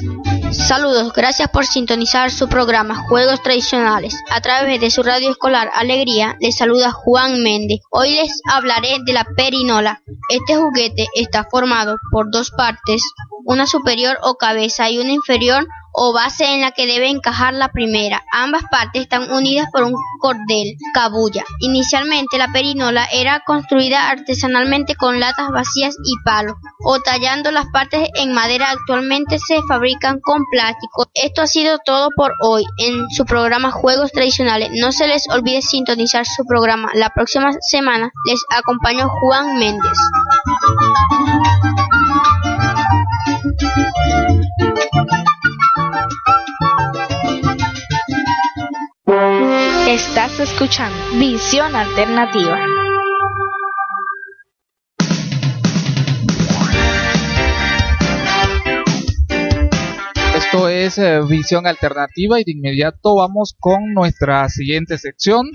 Saludos, 0.52 1.12
gracias 1.12 1.50
por 1.50 1.66
sintonizar 1.66 2.30
su 2.30 2.48
programa 2.48 3.06
Juegos 3.08 3.42
Tradicionales. 3.42 4.16
A 4.30 4.40
través 4.40 4.80
de 4.80 4.90
su 4.90 5.02
radio 5.02 5.30
escolar 5.30 5.70
Alegría, 5.74 6.36
les 6.40 6.56
saluda 6.56 6.90
Juan 6.90 7.42
Méndez. 7.42 7.80
Hoy 7.90 8.14
les 8.14 8.40
hablaré 8.50 8.96
de 9.04 9.12
la 9.12 9.24
perinola. 9.36 10.02
Este 10.30 10.56
juguete 10.56 11.06
está 11.14 11.44
formado 11.44 11.96
por 12.10 12.30
dos 12.30 12.50
partes, 12.50 13.02
una 13.44 13.66
superior 13.66 14.16
o 14.22 14.36
cabeza 14.36 14.90
y 14.90 14.98
una 14.98 15.12
inferior 15.12 15.66
o 15.92 16.12
base 16.12 16.44
en 16.44 16.60
la 16.60 16.72
que 16.72 16.86
debe 16.86 17.08
encajar 17.08 17.54
la 17.54 17.68
primera. 17.68 18.24
Ambas 18.32 18.62
partes 18.70 19.02
están 19.02 19.30
unidas 19.30 19.68
por 19.72 19.84
un 19.84 19.94
cordel, 20.20 20.76
cabulla. 20.94 21.44
Inicialmente 21.60 22.38
la 22.38 22.48
perinola 22.48 23.06
era 23.12 23.40
construida 23.40 24.08
artesanalmente 24.08 24.94
con 24.96 25.20
latas 25.20 25.50
vacías 25.50 25.94
y 26.04 26.14
palos 26.24 26.56
o 26.84 27.00
tallando 27.00 27.50
las 27.50 27.66
partes 27.66 28.08
en 28.14 28.32
madera. 28.32 28.70
Actualmente 28.70 29.38
se 29.38 29.60
fabrican 29.68 30.20
con 30.20 30.44
plástico. 30.50 31.10
Esto 31.14 31.42
ha 31.42 31.46
sido 31.46 31.78
todo 31.84 32.08
por 32.16 32.32
hoy 32.40 32.64
en 32.78 33.10
su 33.10 33.24
programa 33.24 33.70
Juegos 33.70 34.12
Tradicionales. 34.12 34.70
No 34.72 34.92
se 34.92 35.06
les 35.06 35.28
olvide 35.28 35.62
sintonizar 35.62 36.24
su 36.26 36.44
programa. 36.46 36.90
La 36.94 37.10
próxima 37.10 37.50
semana 37.60 38.10
les 38.26 38.40
acompañó 38.56 39.08
Juan 39.08 39.58
Méndez. 39.58 39.98
Estás 49.88 50.38
escuchando 50.38 50.96
Visión 51.18 51.74
Alternativa. 51.74 52.56
Esto 60.36 60.68
es 60.68 60.98
eh, 60.98 61.20
Visión 61.28 61.66
Alternativa 61.66 62.40
y 62.40 62.44
de 62.44 62.52
inmediato 62.52 63.16
vamos 63.16 63.56
con 63.58 63.92
nuestra 63.92 64.48
siguiente 64.48 64.98
sección, 64.98 65.50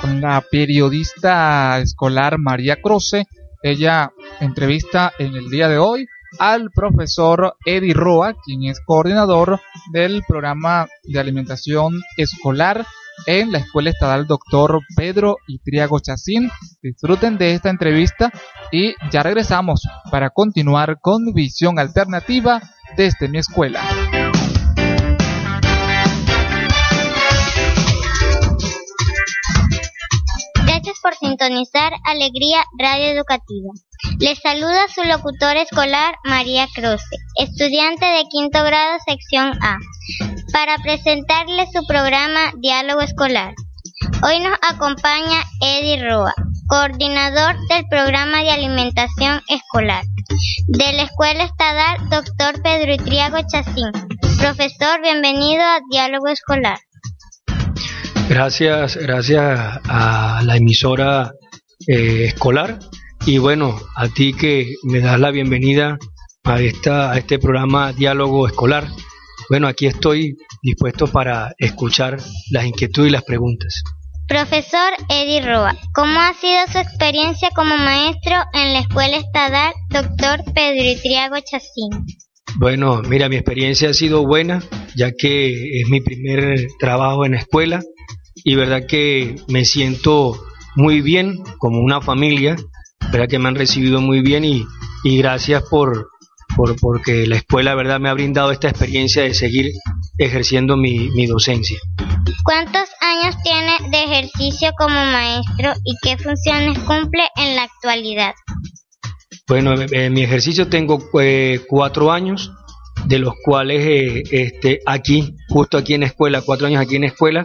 con 0.00 0.20
la 0.20 0.40
periodista 0.50 1.78
escolar 1.78 2.38
María 2.38 2.82
Croce. 2.82 3.26
Ella 3.62 4.10
entrevista 4.40 5.12
en 5.20 5.36
el 5.36 5.48
día 5.48 5.68
de 5.68 5.78
hoy 5.78 6.08
al 6.40 6.72
profesor 6.72 7.54
Eddie 7.64 7.94
Roa, 7.94 8.34
quien 8.44 8.64
es 8.64 8.80
coordinador 8.84 9.60
del 9.92 10.24
programa 10.26 10.88
de 11.04 11.20
alimentación 11.20 12.00
escolar 12.16 12.84
en 13.26 13.52
la 13.52 13.58
Escuela 13.58 13.90
Estatal 13.90 14.26
Doctor 14.26 14.80
Pedro 14.96 15.36
Itriago 15.46 16.00
Chacín. 16.00 16.50
Disfruten 16.82 17.38
de 17.38 17.54
esta 17.54 17.70
entrevista 17.70 18.30
y 18.70 18.94
ya 19.10 19.22
regresamos 19.22 19.82
para 20.10 20.30
continuar 20.30 20.98
con 21.00 21.32
Visión 21.32 21.78
Alternativa 21.78 22.60
desde 22.96 23.28
mi 23.28 23.38
escuela. 23.38 23.82
Gracias 30.66 30.98
por 31.00 31.14
sintonizar 31.14 31.92
Alegría 32.04 32.64
Radio 32.78 33.06
Educativa. 33.06 33.72
Les 34.20 34.38
saluda 34.38 34.86
su 34.94 35.02
locutor 35.02 35.56
escolar 35.56 36.16
María 36.24 36.66
Croce, 36.74 37.16
estudiante 37.38 38.04
de 38.04 38.24
quinto 38.30 38.62
grado 38.62 38.98
sección 39.06 39.52
A, 39.62 39.78
para 40.54 40.78
presentarles 40.78 41.68
su 41.74 41.84
programa 41.84 42.52
Diálogo 42.60 43.00
Escolar. 43.00 43.54
Hoy 44.22 44.38
nos 44.38 44.56
acompaña 44.62 45.42
Eddie 45.60 46.08
Roa, 46.08 46.32
coordinador 46.68 47.56
del 47.68 47.84
programa 47.90 48.40
de 48.40 48.50
alimentación 48.52 49.40
escolar 49.48 50.04
de 50.68 50.92
la 50.92 51.02
Escuela 51.02 51.42
Estatal 51.42 52.08
Dr. 52.08 52.62
Pedro 52.62 52.94
Itriago 52.94 53.38
Chacín. 53.50 53.90
Profesor, 54.38 55.02
bienvenido 55.02 55.60
a 55.60 55.80
Diálogo 55.90 56.28
Escolar. 56.28 56.78
Gracias, 58.28 58.96
gracias 58.96 59.80
a 59.88 60.40
la 60.44 60.56
emisora 60.56 61.32
eh, 61.88 62.26
escolar 62.26 62.78
y 63.26 63.38
bueno, 63.38 63.76
a 63.96 64.06
ti 64.06 64.32
que 64.32 64.72
me 64.84 65.00
das 65.00 65.18
la 65.18 65.32
bienvenida 65.32 65.98
a, 66.44 66.60
esta, 66.60 67.10
a 67.10 67.18
este 67.18 67.40
programa 67.40 67.92
Diálogo 67.92 68.46
Escolar. 68.46 68.86
Bueno, 69.48 69.68
aquí 69.68 69.86
estoy 69.86 70.36
dispuesto 70.62 71.06
para 71.06 71.52
escuchar 71.58 72.16
las 72.50 72.64
inquietudes 72.64 73.10
y 73.10 73.12
las 73.12 73.24
preguntas. 73.24 73.82
Profesor 74.26 74.92
Eddie 75.10 75.42
Roa, 75.42 75.76
¿cómo 75.94 76.18
ha 76.18 76.32
sido 76.32 76.60
su 76.72 76.78
experiencia 76.78 77.50
como 77.54 77.76
maestro 77.76 78.36
en 78.54 78.72
la 78.72 78.80
Escuela 78.80 79.18
Estatal 79.18 79.74
Dr. 79.90 80.44
Pedro 80.54 80.90
Itriago 80.90 81.36
Chacín? 81.40 82.06
Bueno, 82.56 83.02
mira, 83.02 83.28
mi 83.28 83.36
experiencia 83.36 83.90
ha 83.90 83.94
sido 83.94 84.26
buena, 84.26 84.62
ya 84.96 85.12
que 85.12 85.80
es 85.80 85.88
mi 85.90 86.00
primer 86.00 86.68
trabajo 86.78 87.26
en 87.26 87.32
la 87.32 87.38
escuela 87.38 87.82
y 88.36 88.54
verdad 88.54 88.86
que 88.88 89.36
me 89.48 89.66
siento 89.66 90.40
muy 90.74 91.02
bien 91.02 91.42
como 91.58 91.80
una 91.80 92.00
familia, 92.00 92.56
verdad 93.12 93.28
que 93.28 93.38
me 93.38 93.48
han 93.48 93.56
recibido 93.56 94.00
muy 94.00 94.22
bien 94.22 94.44
y, 94.44 94.64
y 95.02 95.18
gracias 95.18 95.64
por, 95.68 96.08
por 96.56 96.78
porque 96.80 97.26
la 97.26 97.36
escuela 97.36 97.74
verdad 97.74 98.00
me 98.00 98.08
ha 98.08 98.14
brindado 98.14 98.52
esta 98.52 98.68
experiencia 98.68 99.22
de 99.22 99.34
seguir 99.34 99.72
ejerciendo 100.18 100.76
mi, 100.76 101.10
mi 101.10 101.26
docencia. 101.26 101.78
¿Cuántos 102.44 102.88
años 103.00 103.36
tiene 103.42 103.76
de 103.90 104.04
ejercicio 104.04 104.70
como 104.78 104.94
maestro 104.94 105.72
y 105.84 105.94
qué 106.02 106.16
funciones 106.16 106.78
cumple 106.80 107.22
en 107.36 107.56
la 107.56 107.64
actualidad? 107.64 108.34
Bueno, 109.46 109.74
en 109.78 110.12
mi 110.12 110.22
ejercicio 110.22 110.68
tengo 110.68 110.98
eh, 111.20 111.60
cuatro 111.68 112.10
años, 112.10 112.50
de 113.06 113.18
los 113.18 113.34
cuales 113.44 113.86
eh, 113.86 114.22
este, 114.30 114.80
aquí, 114.86 115.36
justo 115.48 115.76
aquí 115.76 115.94
en 115.94 116.00
la 116.00 116.06
escuela, 116.06 116.40
cuatro 116.40 116.66
años 116.66 116.80
aquí 116.80 116.96
en 116.96 117.02
la 117.02 117.08
escuela. 117.08 117.44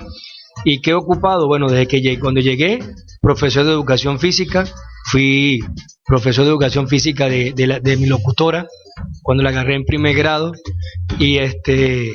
¿Y 0.64 0.82
qué 0.82 0.91
he 0.91 0.93
ocupado? 0.93 1.47
Bueno, 1.47 1.68
desde 1.70 1.88
que 1.88 2.01
llegué, 2.01 2.20
cuando 2.20 2.39
llegué, 2.39 2.80
profesor 3.22 3.66
de 3.66 3.72
educación 3.72 4.20
física, 4.20 4.66
fui 5.12 5.60
profesor 6.05 6.43
de 6.43 6.51
educación 6.51 6.88
física 6.88 7.28
de, 7.28 7.97
mi 7.99 8.07
locutora, 8.07 8.68
cuando 9.22 9.43
la 9.43 9.49
agarré 9.49 9.76
en 9.76 9.86
primer 9.86 10.16
grado. 10.16 10.53
Y 11.18 11.38
este 11.38 12.14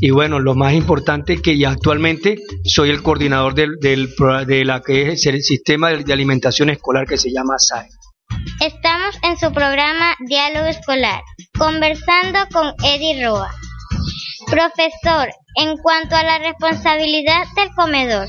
y 0.00 0.10
bueno, 0.10 0.38
lo 0.38 0.54
más 0.54 0.74
importante 0.74 1.34
es 1.34 1.42
que 1.42 1.58
ya 1.58 1.70
actualmente 1.70 2.38
soy 2.64 2.90
el 2.90 3.02
coordinador 3.02 3.54
del, 3.54 3.76
del 3.80 4.14
de 4.46 4.64
la 4.64 4.80
que 4.80 5.12
es 5.12 5.26
el 5.26 5.42
sistema 5.42 5.90
de, 5.90 6.04
de 6.04 6.12
alimentación 6.12 6.70
escolar 6.70 7.06
que 7.06 7.18
se 7.18 7.30
llama 7.30 7.54
SAE. 7.58 7.88
Estamos 8.60 9.16
en 9.22 9.36
su 9.36 9.52
programa 9.52 10.14
Diálogo 10.26 10.66
Escolar, 10.66 11.22
conversando 11.58 12.40
con 12.52 12.72
Eddie 12.84 13.24
Roa. 13.24 13.50
Profesor, 14.46 15.28
en 15.56 15.76
cuanto 15.78 16.16
a 16.16 16.22
la 16.22 16.38
responsabilidad 16.38 17.44
del 17.56 17.70
comedor, 17.74 18.28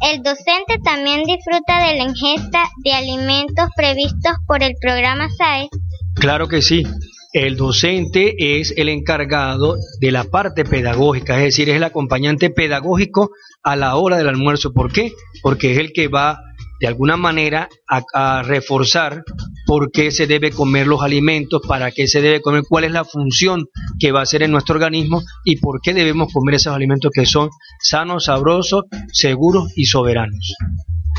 el 0.00 0.22
docente 0.22 0.78
también 0.82 1.24
disfruta 1.24 1.86
de 1.86 1.96
la 1.96 2.04
ingesta 2.04 2.68
de 2.84 2.92
alimentos 2.92 3.68
previstos 3.76 4.32
por 4.46 4.62
el 4.62 4.74
programa 4.80 5.28
SAE. 5.28 5.68
Claro 6.14 6.48
que 6.48 6.62
sí. 6.62 6.84
El 7.32 7.56
docente 7.56 8.58
es 8.58 8.74
el 8.76 8.88
encargado 8.88 9.76
de 10.00 10.10
la 10.10 10.24
parte 10.24 10.64
pedagógica, 10.64 11.36
es 11.36 11.44
decir, 11.44 11.68
es 11.68 11.76
el 11.76 11.84
acompañante 11.84 12.50
pedagógico 12.50 13.30
a 13.62 13.76
la 13.76 13.94
hora 13.96 14.16
del 14.16 14.28
almuerzo. 14.28 14.72
¿Por 14.72 14.92
qué? 14.92 15.12
Porque 15.42 15.72
es 15.72 15.78
el 15.78 15.92
que 15.92 16.08
va 16.08 16.40
de 16.80 16.86
alguna 16.86 17.16
manera 17.16 17.68
a, 17.88 18.02
a 18.14 18.42
reforzar 18.42 19.22
por 19.66 19.92
qué 19.92 20.10
se 20.10 20.26
debe 20.26 20.50
comer 20.50 20.86
los 20.86 21.02
alimentos, 21.02 21.62
para 21.68 21.92
qué 21.92 22.08
se 22.08 22.20
debe 22.20 22.40
comer, 22.40 22.64
cuál 22.68 22.84
es 22.84 22.92
la 22.92 23.04
función 23.04 23.66
que 23.98 24.12
va 24.12 24.20
a 24.20 24.22
hacer 24.24 24.42
en 24.42 24.50
nuestro 24.50 24.74
organismo 24.74 25.22
y 25.44 25.56
por 25.56 25.80
qué 25.82 25.94
debemos 25.94 26.32
comer 26.32 26.56
esos 26.56 26.74
alimentos 26.74 27.12
que 27.14 27.26
son 27.26 27.50
sanos, 27.80 28.24
sabrosos, 28.24 28.84
seguros 29.12 29.70
y 29.76 29.84
soberanos. 29.84 30.54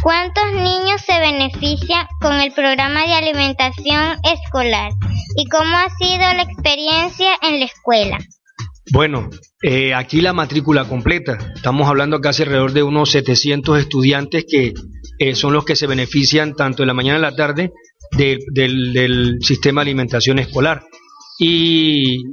¿Cuántos 0.02 0.52
niños 0.54 1.02
se 1.06 1.20
benefician 1.20 2.08
con 2.20 2.34
el 2.34 2.52
programa 2.54 3.06
de 3.06 3.14
alimentación 3.14 4.18
escolar? 4.24 4.92
¿Y 5.36 5.46
cómo 5.46 5.78
ha 5.78 5.90
sido 5.98 6.22
la 6.34 6.42
experiencia 6.42 7.34
en 7.44 7.60
la 7.60 7.66
escuela? 7.66 8.18
Bueno, 8.92 9.30
eh, 9.62 9.94
aquí 9.94 10.22
la 10.22 10.34
matrícula 10.34 10.86
completa. 10.86 11.38
Estamos 11.56 11.88
hablando 11.88 12.20
casi 12.20 12.42
alrededor 12.44 12.74
de 12.74 12.82
unos 12.82 13.12
700 13.12 13.80
estudiantes 13.80 14.46
que 14.50 14.74
eh, 15.24 15.36
son 15.36 15.54
los 15.54 15.66
que 15.66 15.76
se 15.76 15.88
benefician 15.88 16.56
tanto 16.56 16.84
en 16.84 16.88
la 16.88 16.94
mañana 16.94 17.16
y 17.18 17.20
en 17.20 17.30
la 17.30 17.36
tarde 17.36 17.72
de- 18.18 18.40
del, 18.52 18.92
del 18.94 19.38
sistema 19.42 19.82
de 19.82 19.90
alimentación 19.92 20.40
escolar. 20.40 20.82
Y 21.40 22.24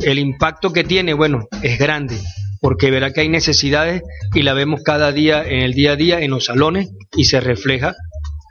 el 0.00 0.18
impacto 0.18 0.72
que 0.72 0.84
tiene, 0.84 1.14
bueno, 1.14 1.46
es 1.62 1.78
grande, 1.78 2.18
porque 2.60 2.90
verá 2.90 3.12
que 3.12 3.22
hay 3.22 3.28
necesidades 3.28 4.02
y 4.34 4.42
la 4.42 4.54
vemos 4.54 4.80
cada 4.84 5.12
día 5.12 5.42
en 5.42 5.60
el 5.62 5.72
día 5.74 5.92
a 5.92 5.96
día 5.96 6.20
en 6.20 6.30
los 6.30 6.44
salones 6.46 6.88
y 7.16 7.24
se 7.24 7.40
refleja 7.40 7.94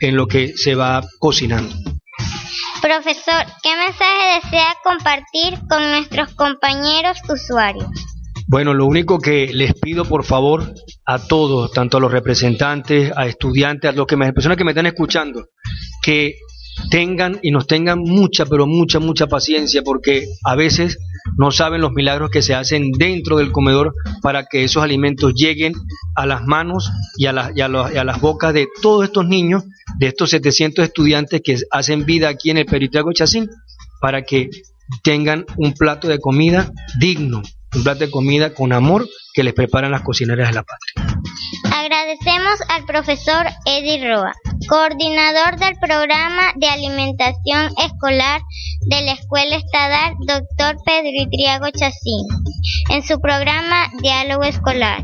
en 0.02 0.16
lo 0.16 0.28
que 0.28 0.54
se 0.56 0.76
va 0.76 1.04
cocinando. 1.20 1.74
Profesor, 2.82 3.46
¿qué 3.64 3.70
mensaje 3.78 4.42
desea 4.44 4.76
compartir 4.84 5.58
con 5.70 5.82
nuestros 5.90 6.34
compañeros 6.36 7.18
usuarios? 7.30 7.88
Bueno, 8.54 8.76
lo 8.76 8.86
único 8.86 9.18
que 9.18 9.52
les 9.52 9.74
pido 9.74 10.06
por 10.06 10.24
favor 10.24 10.76
a 11.08 11.18
todos, 11.18 11.72
tanto 11.72 11.98
a 11.98 12.00
los 12.00 12.12
representantes, 12.12 13.12
a 13.16 13.26
estudiantes, 13.26 13.90
a 13.90 13.94
los 13.94 14.06
que 14.06 14.16
me, 14.16 14.32
personas 14.32 14.60
que 14.60 14.64
me 14.64 14.74
están 14.74 14.86
escuchando, 14.86 15.48
que 16.04 16.36
tengan 16.92 17.40
y 17.42 17.50
nos 17.50 17.66
tengan 17.66 17.98
mucha, 17.98 18.46
pero 18.46 18.68
mucha, 18.68 19.00
mucha 19.00 19.26
paciencia, 19.26 19.82
porque 19.82 20.28
a 20.46 20.54
veces 20.54 21.00
no 21.36 21.50
saben 21.50 21.82
los 21.82 21.94
milagros 21.94 22.30
que 22.30 22.44
se 22.44 22.54
hacen 22.54 22.92
dentro 22.92 23.38
del 23.38 23.52
comedor 23.52 23.96
para 24.22 24.46
que 24.46 24.64
esos 24.64 24.84
alimentos 24.84 25.34
lleguen 25.34 25.74
a 26.16 26.28
las 26.28 26.44
manos 26.44 26.92
y 27.18 27.26
a, 27.26 27.52
y 27.56 27.62
a, 27.62 28.04
las 28.04 28.22
bocas 28.22 28.54
de 28.54 28.68
todos 28.84 29.06
estos 29.06 29.26
niños, 29.26 29.64
de 29.98 30.10
estos 30.10 30.30
700 30.30 30.86
estudiantes 30.86 31.42
que 31.44 31.58
hacen 31.72 32.06
vida 32.06 32.30
aquí 32.30 32.52
en 32.52 32.60
el 32.60 32.68
Peritiago 32.68 33.14
Chacín, 33.14 33.50
para 34.00 34.22
que 34.22 34.52
tengan 35.04 35.44
un 35.58 35.74
plato 35.74 36.08
de 36.08 36.20
comida 36.20 36.72
digno, 37.00 37.42
un 37.76 37.84
plato 37.84 38.00
de 38.00 38.12
comida 38.12 38.54
con 38.54 38.74
amor 38.74 39.08
que 39.34 39.44
les 39.44 39.54
preparan 39.54 39.92
las 39.92 40.02
cocineras 40.02 40.50
de 40.50 40.56
la 40.56 40.64
patria. 40.64 41.20
Agradecemos 41.76 42.60
al 42.70 42.86
profesor 42.86 43.46
Eddie 43.66 44.08
Roa, 44.08 44.34
coordinador 44.70 45.58
del 45.58 45.76
programa 45.80 46.54
de 46.56 46.68
alimentación 46.68 47.72
escolar 47.84 48.42
de 48.82 49.02
la 49.02 49.14
Escuela 49.14 49.56
Estatal 49.56 50.14
Dr. 50.26 50.78
Pedro 50.86 51.12
Itriago 51.14 51.66
Chacín, 51.72 52.28
en 52.90 53.04
su 53.04 53.20
programa 53.20 53.90
Diálogo 54.02 54.44
Escolar, 54.44 55.04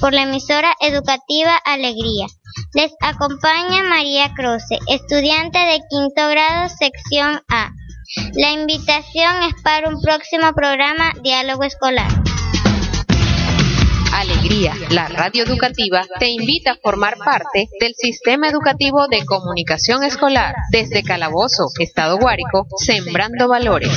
por 0.00 0.12
la 0.12 0.22
emisora 0.22 0.74
educativa 0.80 1.56
Alegría. 1.64 2.26
Les 2.74 2.92
acompaña 3.00 3.84
María 3.84 4.32
Croce, 4.34 4.78
estudiante 4.88 5.58
de 5.58 5.80
quinto 5.88 6.28
grado, 6.28 6.68
sección 6.68 7.40
A. 7.48 7.70
La 8.36 8.52
invitación 8.52 9.42
es 9.42 9.62
para 9.62 9.90
un 9.90 10.00
próximo 10.00 10.54
programa 10.54 11.12
Diálogo 11.22 11.64
Escolar. 11.64 12.08
Alegría, 14.14 14.72
la 14.90 15.08
radio 15.08 15.44
educativa, 15.44 16.06
te 16.18 16.28
invita 16.30 16.72
a 16.72 16.76
formar 16.76 17.18
parte 17.18 17.68
del 17.78 17.92
sistema 17.94 18.48
educativo 18.48 19.08
de 19.08 19.26
comunicación 19.26 20.04
escolar 20.04 20.54
desde 20.72 21.02
Calabozo, 21.02 21.66
Estado 21.80 22.16
Guárico, 22.16 22.66
Sembrando 22.78 23.46
Valores. 23.46 23.92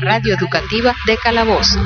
Radio 0.00 0.34
educativa 0.34 0.94
de 1.06 1.16
Calabozo. 1.18 1.78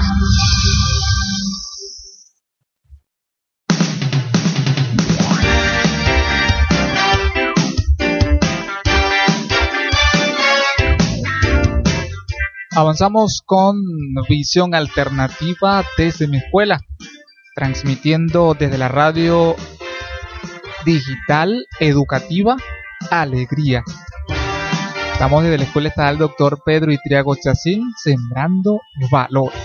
Avanzamos 12.77 13.43
con 13.45 13.77
visión 14.29 14.75
alternativa 14.75 15.85
desde 15.97 16.27
mi 16.27 16.39
escuela, 16.39 16.81
transmitiendo 17.55 18.55
desde 18.55 18.79
la 18.79 18.89
radio 18.89 19.57
digital 20.85 21.67
educativa 21.81 22.57
Alegría 23.11 23.85
Estamos 25.25 25.43
desde 25.43 25.57
la 25.57 25.65
Escuela 25.65 25.89
Estatal 25.89 26.19
Doctor 26.19 26.63
Pedro 26.67 26.93
Itriago 26.93 27.35
Chacín, 27.35 27.95
sembrando 27.97 28.79
valores. 29.11 29.59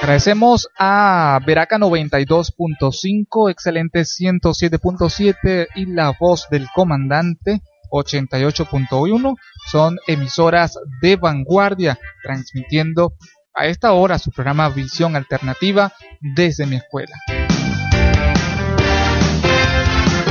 Agradecemos 0.00 0.66
a 0.78 1.38
Veraca 1.46 1.76
92.5, 1.76 3.50
Excelente 3.50 4.00
107.7 4.00 5.66
y 5.74 5.84
La 5.92 6.14
Voz 6.18 6.46
del 6.50 6.66
Comandante 6.74 7.60
88.1 7.90 9.36
son 9.70 9.98
emisoras 10.06 10.78
de 11.02 11.16
vanguardia 11.16 11.98
transmitiendo 12.22 13.12
a 13.54 13.66
esta 13.66 13.92
hora 13.92 14.18
su 14.18 14.30
programa 14.30 14.70
Visión 14.70 15.16
Alternativa 15.16 15.92
desde 16.18 16.64
mi 16.64 16.76
escuela. 16.76 17.14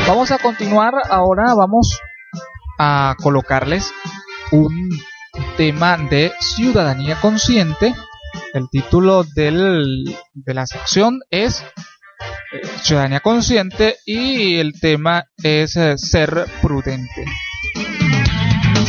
Vamos 0.08 0.32
a 0.32 0.40
continuar 0.40 0.96
ahora, 1.12 1.54
vamos 1.54 2.02
a 2.84 3.16
colocarles 3.22 3.94
un 4.52 4.90
tema 5.56 5.98
de 5.98 6.34
ciudadanía 6.40 7.16
consciente. 7.22 7.94
El 8.56 8.70
título 8.72 9.24
del, 9.36 10.04
de 10.34 10.54
la 10.56 10.66
sección 10.66 11.20
es 11.30 11.62
eh, 11.62 12.62
Ciudadanía 12.82 13.20
consciente 13.20 13.98
y 14.04 14.56
el 14.58 14.80
tema 14.80 15.26
es 15.44 15.76
eh, 15.76 15.96
ser 16.00 16.48
prudente. 16.64 17.26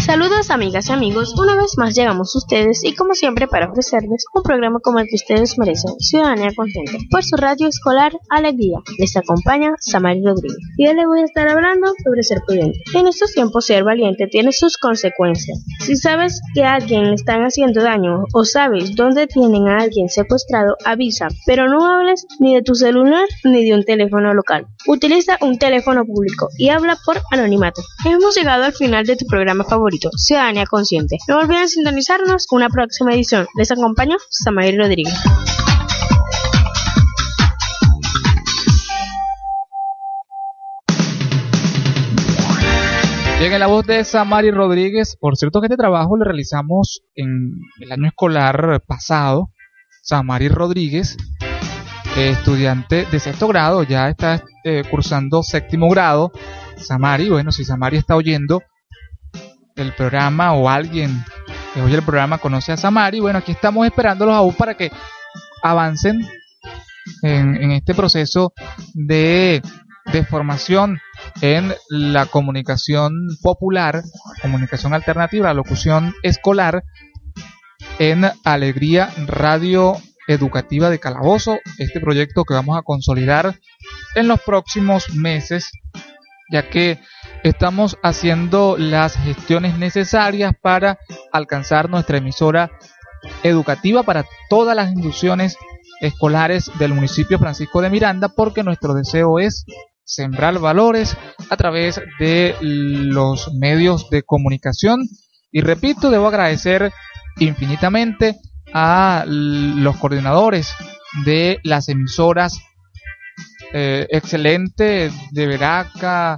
Saludos 0.04 0.50
amigas 0.50 0.88
y 0.88 0.92
amigos, 0.92 1.32
una 1.38 1.54
vez 1.54 1.78
más 1.78 1.94
llegamos 1.94 2.34
a 2.34 2.38
ustedes 2.38 2.82
y 2.82 2.92
como 2.92 3.14
siempre 3.14 3.46
para 3.46 3.70
ofrecerles 3.70 4.24
un 4.34 4.42
programa 4.42 4.80
como 4.80 4.98
el 4.98 5.06
que 5.06 5.14
ustedes 5.14 5.56
merecen, 5.58 5.94
Ciudadanía 6.00 6.50
Consciente, 6.56 6.98
por 7.08 7.22
su 7.22 7.36
radio 7.36 7.68
escolar 7.68 8.12
Alegría. 8.28 8.78
Les 8.98 9.16
acompaña 9.16 9.74
Samari 9.78 10.20
Rodríguez 10.24 10.58
y 10.76 10.88
hoy 10.88 10.96
les 10.96 11.06
voy 11.06 11.20
a 11.20 11.24
estar 11.24 11.46
hablando 11.46 11.92
sobre 12.02 12.24
ser 12.24 12.42
prudente. 12.44 12.80
En 12.94 13.06
estos 13.06 13.32
tiempos 13.32 13.66
ser 13.66 13.84
valiente 13.84 14.26
tiene 14.26 14.50
sus 14.50 14.76
consecuencias. 14.76 15.64
Si 15.78 15.94
sabes 15.94 16.40
que 16.52 16.64
a 16.64 16.74
alguien 16.74 17.04
le 17.04 17.14
están 17.14 17.42
haciendo 17.42 17.80
daño 17.80 18.24
o 18.34 18.44
sabes 18.44 18.96
dónde 18.96 19.28
tienen 19.28 19.68
a 19.68 19.78
alguien 19.78 20.08
secuestrado, 20.08 20.76
avisa, 20.84 21.28
pero 21.46 21.68
no 21.68 21.86
hables 21.86 22.26
ni 22.40 22.56
de 22.56 22.62
tu 22.62 22.74
celular 22.74 23.28
ni 23.44 23.64
de 23.64 23.74
un 23.74 23.84
teléfono 23.84 24.34
local. 24.34 24.66
Utiliza 24.88 25.38
un 25.42 25.58
teléfono 25.58 26.04
público 26.04 26.48
y 26.58 26.70
habla 26.70 26.98
por 27.06 27.18
anonimato. 27.30 27.82
Hemos 28.04 28.34
llegado 28.34 28.64
al 28.64 28.72
final 28.72 29.06
de 29.06 29.14
tu 29.14 29.26
programa 29.26 29.62
favorito 29.62 29.91
Ciudadanía 30.16 30.66
Consciente. 30.66 31.18
No 31.28 31.38
olviden 31.38 31.68
sintonizarnos 31.68 32.46
una 32.50 32.68
próxima 32.68 33.12
edición. 33.12 33.46
Les 33.56 33.70
acompaño 33.70 34.16
Samael 34.30 34.78
Rodríguez. 34.78 35.14
En 43.40 43.58
la 43.58 43.66
voz 43.66 43.84
de 43.86 44.04
Samari 44.04 44.50
Rodríguez, 44.50 45.16
por 45.20 45.36
cierto 45.36 45.60
que 45.60 45.66
este 45.66 45.76
trabajo 45.76 46.16
lo 46.16 46.24
realizamos 46.24 47.02
en 47.14 47.60
el 47.80 47.92
año 47.92 48.06
escolar 48.06 48.82
pasado. 48.86 49.50
Samari 50.02 50.48
Rodríguez, 50.48 51.16
estudiante 52.16 53.04
de 53.10 53.20
sexto 53.20 53.48
grado, 53.48 53.82
ya 53.82 54.08
está 54.08 54.42
eh, 54.64 54.84
cursando 54.88 55.42
séptimo 55.42 55.90
grado. 55.90 56.32
Samari, 56.76 57.28
bueno, 57.28 57.52
si 57.52 57.64
Samari 57.64 57.98
está 57.98 58.16
oyendo, 58.16 58.62
el 59.76 59.94
programa 59.94 60.52
o 60.52 60.68
alguien 60.68 61.24
que 61.74 61.82
oye 61.82 61.96
el 61.96 62.02
programa 62.02 62.38
conoce 62.38 62.72
a 62.72 62.76
Samari, 62.76 63.20
bueno, 63.20 63.38
aquí 63.38 63.52
estamos 63.52 63.86
esperándolos 63.86 64.34
aún 64.34 64.54
para 64.54 64.74
que 64.74 64.90
avancen 65.62 66.26
en, 67.22 67.72
este 67.72 67.94
proceso 67.94 68.52
de, 68.94 69.62
de 70.12 70.24
formación 70.24 71.00
en 71.40 71.72
la 71.88 72.26
comunicación 72.26 73.12
popular, 73.42 74.02
comunicación 74.40 74.94
alternativa, 74.94 75.54
locución 75.54 76.14
escolar 76.22 76.84
en 77.98 78.24
Alegría 78.44 79.10
Radio 79.26 79.96
Educativa 80.28 80.90
de 80.90 81.00
Calabozo, 81.00 81.58
este 81.78 82.00
proyecto 82.00 82.44
que 82.44 82.54
vamos 82.54 82.78
a 82.78 82.82
consolidar 82.82 83.58
en 84.14 84.28
los 84.28 84.40
próximos 84.42 85.14
meses, 85.14 85.70
ya 86.50 86.68
que 86.68 87.00
estamos 87.42 87.98
haciendo 88.02 88.76
las 88.78 89.16
gestiones 89.16 89.78
necesarias 89.78 90.52
para 90.60 90.98
alcanzar 91.32 91.90
nuestra 91.90 92.18
emisora 92.18 92.70
educativa 93.42 94.02
para 94.02 94.24
todas 94.48 94.76
las 94.76 94.90
instituciones 94.90 95.56
escolares 96.00 96.70
del 96.78 96.94
municipio 96.94 97.38
Francisco 97.38 97.80
de 97.80 97.90
Miranda 97.90 98.28
porque 98.28 98.62
nuestro 98.62 98.94
deseo 98.94 99.38
es 99.38 99.64
sembrar 100.04 100.58
valores 100.58 101.16
a 101.48 101.56
través 101.56 102.00
de 102.18 102.56
los 102.60 103.52
medios 103.54 104.10
de 104.10 104.22
comunicación. 104.22 105.06
Y 105.50 105.60
repito, 105.60 106.10
debo 106.10 106.28
agradecer 106.28 106.92
infinitamente 107.38 108.36
a 108.74 109.24
los 109.26 109.96
coordinadores 109.96 110.74
de 111.24 111.60
las 111.62 111.88
emisoras 111.88 112.58
eh, 113.72 114.06
excelente 114.10 115.10
de 115.30 115.46
Veraca, 115.46 116.36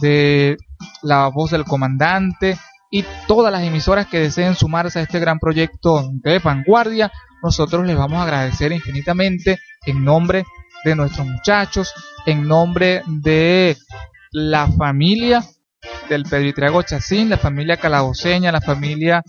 de 0.00 0.56
La 1.02 1.28
Voz 1.28 1.50
del 1.50 1.64
Comandante 1.64 2.56
y 2.90 3.04
todas 3.26 3.52
las 3.52 3.62
emisoras 3.62 4.06
que 4.06 4.20
deseen 4.20 4.54
sumarse 4.54 5.00
a 5.00 5.02
este 5.02 5.18
gran 5.18 5.38
proyecto 5.38 6.08
de 6.12 6.38
vanguardia, 6.38 7.10
nosotros 7.42 7.86
les 7.86 7.96
vamos 7.96 8.18
a 8.18 8.22
agradecer 8.22 8.72
infinitamente 8.72 9.58
en 9.84 10.04
nombre 10.04 10.44
de 10.84 10.94
nuestros 10.94 11.26
muchachos, 11.26 11.92
en 12.26 12.46
nombre 12.46 13.02
de 13.06 13.76
la 14.30 14.68
familia 14.68 15.44
del 16.08 16.24
Pedritrago 16.24 16.82
Chacín, 16.82 17.30
la 17.30 17.38
familia 17.38 17.76
calaboseña, 17.76 18.52
la 18.52 18.60
familia 18.60 19.22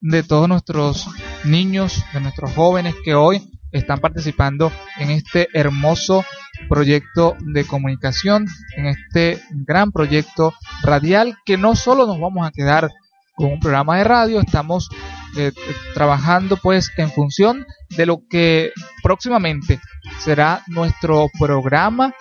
de 0.00 0.22
todos 0.22 0.48
nuestros 0.48 1.08
niños, 1.44 2.04
de 2.12 2.20
nuestros 2.20 2.52
jóvenes 2.54 2.94
que 3.04 3.14
hoy 3.14 3.55
están 3.78 4.00
participando 4.00 4.72
en 4.98 5.10
este 5.10 5.48
hermoso 5.52 6.24
proyecto 6.68 7.36
de 7.40 7.66
comunicación, 7.66 8.46
en 8.76 8.86
este 8.86 9.40
gran 9.50 9.92
proyecto 9.92 10.54
radial 10.82 11.36
que 11.44 11.56
no 11.56 11.76
solo 11.76 12.06
nos 12.06 12.20
vamos 12.20 12.46
a 12.46 12.52
quedar 12.52 12.90
con 13.34 13.52
un 13.52 13.60
programa 13.60 13.98
de 13.98 14.04
radio, 14.04 14.40
estamos 14.40 14.88
eh, 15.36 15.52
trabajando 15.92 16.56
pues 16.56 16.90
en 16.96 17.10
función 17.10 17.66
de 17.90 18.06
lo 18.06 18.22
que 18.30 18.72
próximamente 19.02 19.78
será 20.20 20.62
nuestro 20.68 21.28
programa 21.38 22.14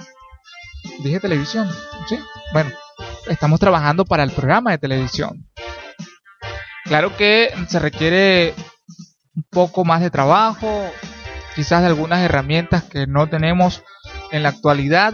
dije 1.00 1.20
televisión, 1.20 1.70
¿sí? 2.08 2.18
Bueno, 2.54 2.72
estamos 3.28 3.60
trabajando 3.60 4.06
para 4.06 4.24
el 4.24 4.32
programa 4.32 4.72
de 4.72 4.78
televisión. 4.78 5.48
Claro 6.86 7.16
que 7.18 7.52
se 7.68 7.80
requiere 7.80 8.54
un 9.36 9.44
poco 9.50 9.84
más 9.84 10.02
de 10.02 10.12
trabajo, 10.12 10.92
quizás 11.56 11.82
de 11.82 11.88
algunas 11.88 12.22
herramientas 12.22 12.84
que 12.84 13.08
no 13.08 13.28
tenemos 13.28 13.84
en 14.32 14.44
la 14.44 14.50
actualidad, 14.50 15.14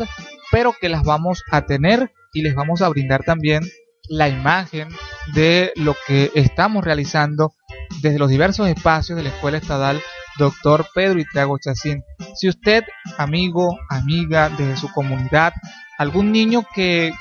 pero 0.52 0.74
que 0.80 0.90
las 0.90 1.04
vamos 1.04 1.44
a 1.52 1.66
tener 1.66 2.12
y 2.34 2.42
les 2.42 2.56
vamos 2.56 2.82
a 2.82 2.90
brindar 2.90 3.24
también 3.24 3.64
la 4.10 4.28
imagen 4.28 4.90
de 5.34 5.72
lo 5.76 5.96
que 6.08 6.32
estamos 6.36 6.84
realizando 6.84 7.54
desde 8.02 8.20
los 8.20 8.30
diversos 8.30 8.68
espacios 8.68 9.18
de 9.18 9.24
la 9.24 9.30
Escuela 9.30 9.58
Estatal 9.58 10.02
Doctor 10.38 10.88
Pedro 10.94 11.20
Itago 11.20 11.58
Chacín. 11.60 12.04
Si 12.36 12.50
usted, 12.50 12.84
amigo, 13.18 13.78
amiga 13.90 14.50
de 14.50 14.76
su 14.78 14.92
comunidad, 14.92 15.54
algún 15.98 16.32
niño 16.32 16.66
que 16.74 17.14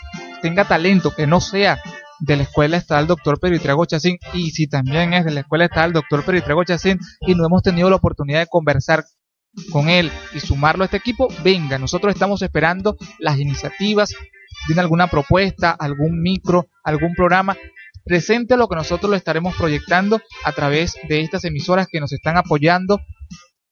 tenga 0.43 0.65
talento, 0.65 1.15
que 1.15 1.27
no 1.27 1.41
sea 1.41 1.81
de 2.21 2.37
la 2.37 2.43
Escuela 2.45 2.77
Estatal 2.77 3.07
Doctor 3.07 3.39
Pedro 3.41 3.57
Itrago 3.57 3.85
Chacín, 3.87 4.19
y 4.33 4.51
si 4.51 4.67
también 4.69 5.15
es 5.15 5.25
de 5.25 5.33
la 5.33 5.41
Escuela 5.41 5.65
Estatal 5.65 5.93
Doctor 5.93 6.25
Pedro 6.25 6.39
Itrago 6.39 6.65
Chacín 6.65 6.99
y 7.21 7.35
no 7.35 7.47
hemos 7.47 7.63
tenido 7.63 7.91
la 7.91 7.97
oportunidad 7.97 8.41
de 8.41 8.47
conversar 8.47 9.05
con 9.73 9.89
él 9.89 10.13
y 10.35 10.41
sumarlo 10.41 10.85
a 10.85 10.87
este 10.87 10.99
equipo, 10.99 11.29
venga, 11.43 11.79
nosotros 11.79 12.15
estamos 12.15 12.43
esperando 12.43 12.97
las 13.19 13.39
iniciativas, 13.39 14.15
tiene 14.67 14.81
alguna 14.81 15.09
propuesta, 15.09 15.71
algún 15.71 16.21
micro, 16.23 16.69
algún 16.85 17.15
programa, 17.15 17.57
presente 18.05 18.57
lo 18.57 18.69
que 18.69 18.77
nosotros 18.77 19.11
lo 19.11 19.17
estaremos 19.17 19.55
proyectando 19.57 20.21
a 20.45 20.53
través 20.53 20.95
de 21.09 21.21
estas 21.21 21.45
emisoras 21.45 21.89
que 21.91 22.01
nos 22.01 22.13
están 22.13 22.37
apoyando 22.37 23.01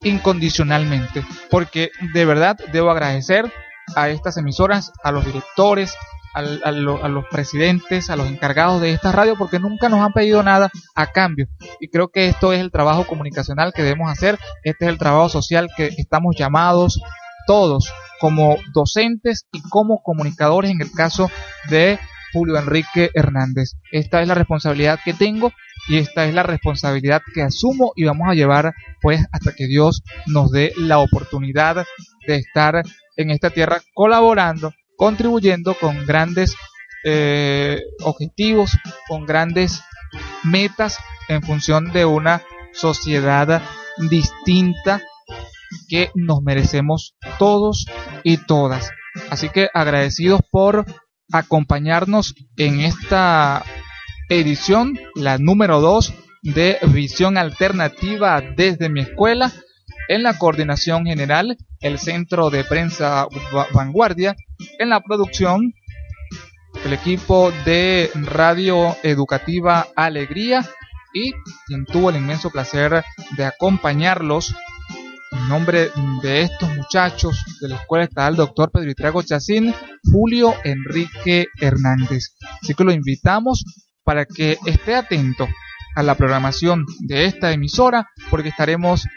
incondicionalmente, 0.03 1.25
porque 1.51 1.91
de 2.15 2.25
verdad 2.25 2.57
debo 2.73 2.91
agradecer 2.91 3.53
a 3.97 4.09
estas 4.11 4.37
emisoras, 4.37 4.93
a 5.03 5.13
los 5.13 5.25
directores, 5.25 5.95
a, 6.35 6.71
los 6.73 7.27
presidentes, 7.31 8.11
a 8.11 8.17
los 8.17 8.29
encargados 8.29 8.81
de 8.81 8.93
esta 8.93 9.13
radio, 9.13 9.37
porque 9.37 9.59
nunca 9.59 9.89
nos 9.89 10.01
han 10.01 10.13
pedido 10.13 10.43
nada 10.43 10.71
a 10.95 11.07
cambio. 11.09 11.49
Y 11.81 11.89
creo 11.89 12.09
que 12.09 12.29
esto 12.29 12.53
es 12.53 12.61
el 12.61 12.71
trabajo 12.71 13.07
comunicacional 13.07 13.73
que 13.73 13.83
debemos 13.83 14.11
hacer, 14.11 14.39
este 14.65 14.85
es 14.87 14.91
el 14.91 14.99
trabajo 14.99 15.29
social 15.29 15.69
que 15.77 15.87
estamos 15.97 16.37
llamados 16.37 17.01
todos 17.47 17.93
como 18.21 18.59
docentes 18.75 19.47
y 19.53 19.63
como 19.63 20.03
comunicadores 20.03 20.71
en 20.71 20.83
el 20.83 20.93
caso 20.93 21.31
de 21.71 21.99
Julio 22.33 22.59
Enrique 22.59 23.11
Hernández. 23.15 23.73
Esta 23.91 24.21
es 24.21 24.29
la 24.29 24.35
responsabilidad 24.35 25.01
que 25.05 25.15
tengo 25.15 25.53
y 25.89 25.97
esta 25.97 26.27
es 26.27 26.35
la 26.35 26.43
responsabilidad 26.43 27.23
que 27.35 27.43
asumo 27.43 27.93
y 27.97 28.05
vamos 28.05 28.29
a 28.29 28.35
llevar 28.35 28.75
pues 29.01 29.25
hasta 29.33 29.55
que 29.55 29.67
Dios 29.67 30.03
nos 30.27 30.51
dé 30.51 30.73
la 30.77 30.99
oportunidad 30.99 31.87
de 32.27 32.37
estar 32.37 32.83
en 33.17 33.31
esta 33.31 33.51
tierra 33.51 33.81
colaborando 33.95 34.73
contribuyendo 34.99 35.75
con 35.75 36.05
grandes 36.05 36.57
eh, 37.05 37.81
objetivos, 38.03 38.73
con 39.09 39.25
grandes 39.25 39.81
metas 40.43 40.99
en 41.29 41.41
función 41.43 41.93
de 41.93 42.05
una 42.05 42.43
sociedad 42.73 43.63
distinta 44.11 45.01
que 45.89 46.11
nos 46.15 46.43
merecemos 46.43 47.15
todos 47.39 47.87
y 48.25 48.39
todas. 48.39 48.91
Así 49.31 49.49
que 49.51 49.69
agradecidos 49.73 50.41
por 50.51 50.85
acompañarnos 51.31 52.35
en 52.57 52.81
esta 52.81 53.65
edición, 54.29 54.99
la 55.15 55.39
número 55.39 55.81
2 55.81 56.13
de 56.43 56.79
Visión 56.89 57.39
Alternativa 57.39 58.41
desde 58.41 58.89
mi 58.89 59.03
escuela. 59.03 59.53
En 60.09 60.23
la 60.23 60.39
coordinación 60.39 61.05
general, 61.05 61.57
el 61.81 61.99
Centro 61.99 62.51
de 62.51 62.65
Prensa 62.65 63.29
Vanguardia. 63.73 64.35
En 64.79 64.91
la 64.91 65.01
producción, 65.01 65.75
el 66.85 66.93
equipo 66.93 67.51
de 67.65 68.11
Radio 68.15 68.97
Educativa 69.03 69.89
Alegría 69.97 70.65
y 71.13 71.33
quien 71.67 71.85
tuvo 71.85 72.11
el 72.11 72.17
inmenso 72.17 72.51
placer 72.51 73.03
de 73.37 73.45
acompañarlos 73.45 74.55
en 75.33 75.49
nombre 75.49 75.91
de 76.23 76.43
estos 76.43 76.73
muchachos 76.77 77.45
de 77.61 77.71
la 77.71 77.75
Escuela 77.75 78.05
Estatal 78.05 78.37
Doctor 78.37 78.71
Pedro 78.71 78.93
Itrago 78.93 79.23
Chacín, 79.23 79.75
Julio 80.05 80.55
Enrique 80.63 81.47
Hernández. 81.61 82.37
Así 82.63 82.75
que 82.75 82.85
lo 82.85 82.93
invitamos 82.93 83.65
para 84.05 84.27
que 84.27 84.59
esté 84.65 84.95
atento 84.95 85.49
a 85.97 86.05
la 86.05 86.15
programación 86.15 86.87
de 87.01 87.25
esta 87.25 87.51
emisora 87.51 88.09
porque 88.31 88.51
estaremos 88.51 89.09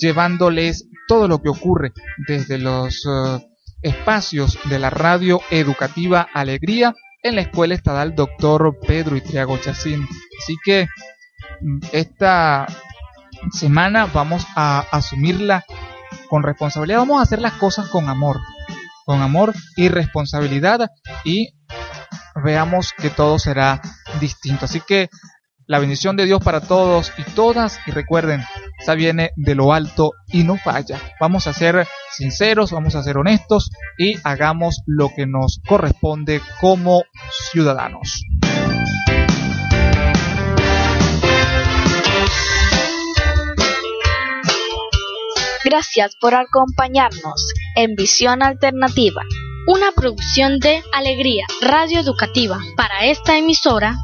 llevándoles 0.00 0.88
todo 1.06 1.28
lo 1.28 1.40
que 1.40 1.50
ocurre 1.50 1.92
desde 2.26 2.58
los 2.58 3.06
eh, 3.06 3.53
espacios 3.84 4.58
de 4.64 4.78
la 4.78 4.90
radio 4.90 5.40
educativa 5.50 6.26
Alegría 6.32 6.94
en 7.22 7.36
la 7.36 7.42
Escuela 7.42 7.74
Estatal 7.74 8.14
Doctor 8.14 8.78
Pedro 8.86 9.16
Itriago 9.16 9.58
Chacín. 9.58 10.08
Así 10.42 10.56
que 10.64 10.88
mm, 11.60 11.78
esta 11.92 12.66
semana 13.52 14.06
vamos 14.06 14.46
a 14.56 14.80
asumirla 14.90 15.64
con 16.28 16.42
responsabilidad, 16.42 16.98
vamos 16.98 17.20
a 17.20 17.22
hacer 17.22 17.40
las 17.40 17.52
cosas 17.54 17.88
con 17.88 18.08
amor, 18.08 18.40
con 19.04 19.20
amor 19.20 19.54
y 19.76 19.88
responsabilidad 19.88 20.90
y 21.24 21.54
veamos 22.42 22.92
que 22.96 23.10
todo 23.10 23.38
será 23.38 23.82
distinto. 24.18 24.64
Así 24.64 24.80
que 24.80 25.10
la 25.66 25.78
bendición 25.78 26.16
de 26.16 26.24
Dios 26.24 26.42
para 26.42 26.60
todos 26.60 27.12
y 27.18 27.22
todas 27.34 27.80
y 27.86 27.90
recuerden, 27.90 28.44
esa 28.84 28.94
viene 28.94 29.30
de 29.36 29.54
lo 29.54 29.72
alto 29.72 30.10
y 30.30 30.44
no 30.44 30.58
falla. 30.58 31.00
Vamos 31.18 31.46
a 31.46 31.54
ser 31.54 31.86
sinceros, 32.10 32.70
vamos 32.70 32.94
a 32.94 33.02
ser 33.02 33.16
honestos 33.16 33.70
y 33.96 34.16
hagamos 34.24 34.82
lo 34.84 35.08
que 35.08 35.26
nos 35.26 35.62
corresponde 35.66 36.42
como 36.60 37.02
ciudadanos. 37.50 38.24
Gracias 45.64 46.14
por 46.20 46.34
acompañarnos 46.34 47.54
en 47.76 47.94
Visión 47.96 48.42
Alternativa, 48.42 49.22
una 49.66 49.92
producción 49.92 50.58
de 50.58 50.82
Alegría 50.92 51.46
Radio 51.62 52.00
Educativa. 52.00 52.58
Para 52.76 53.06
esta 53.06 53.38
emisora 53.38 53.96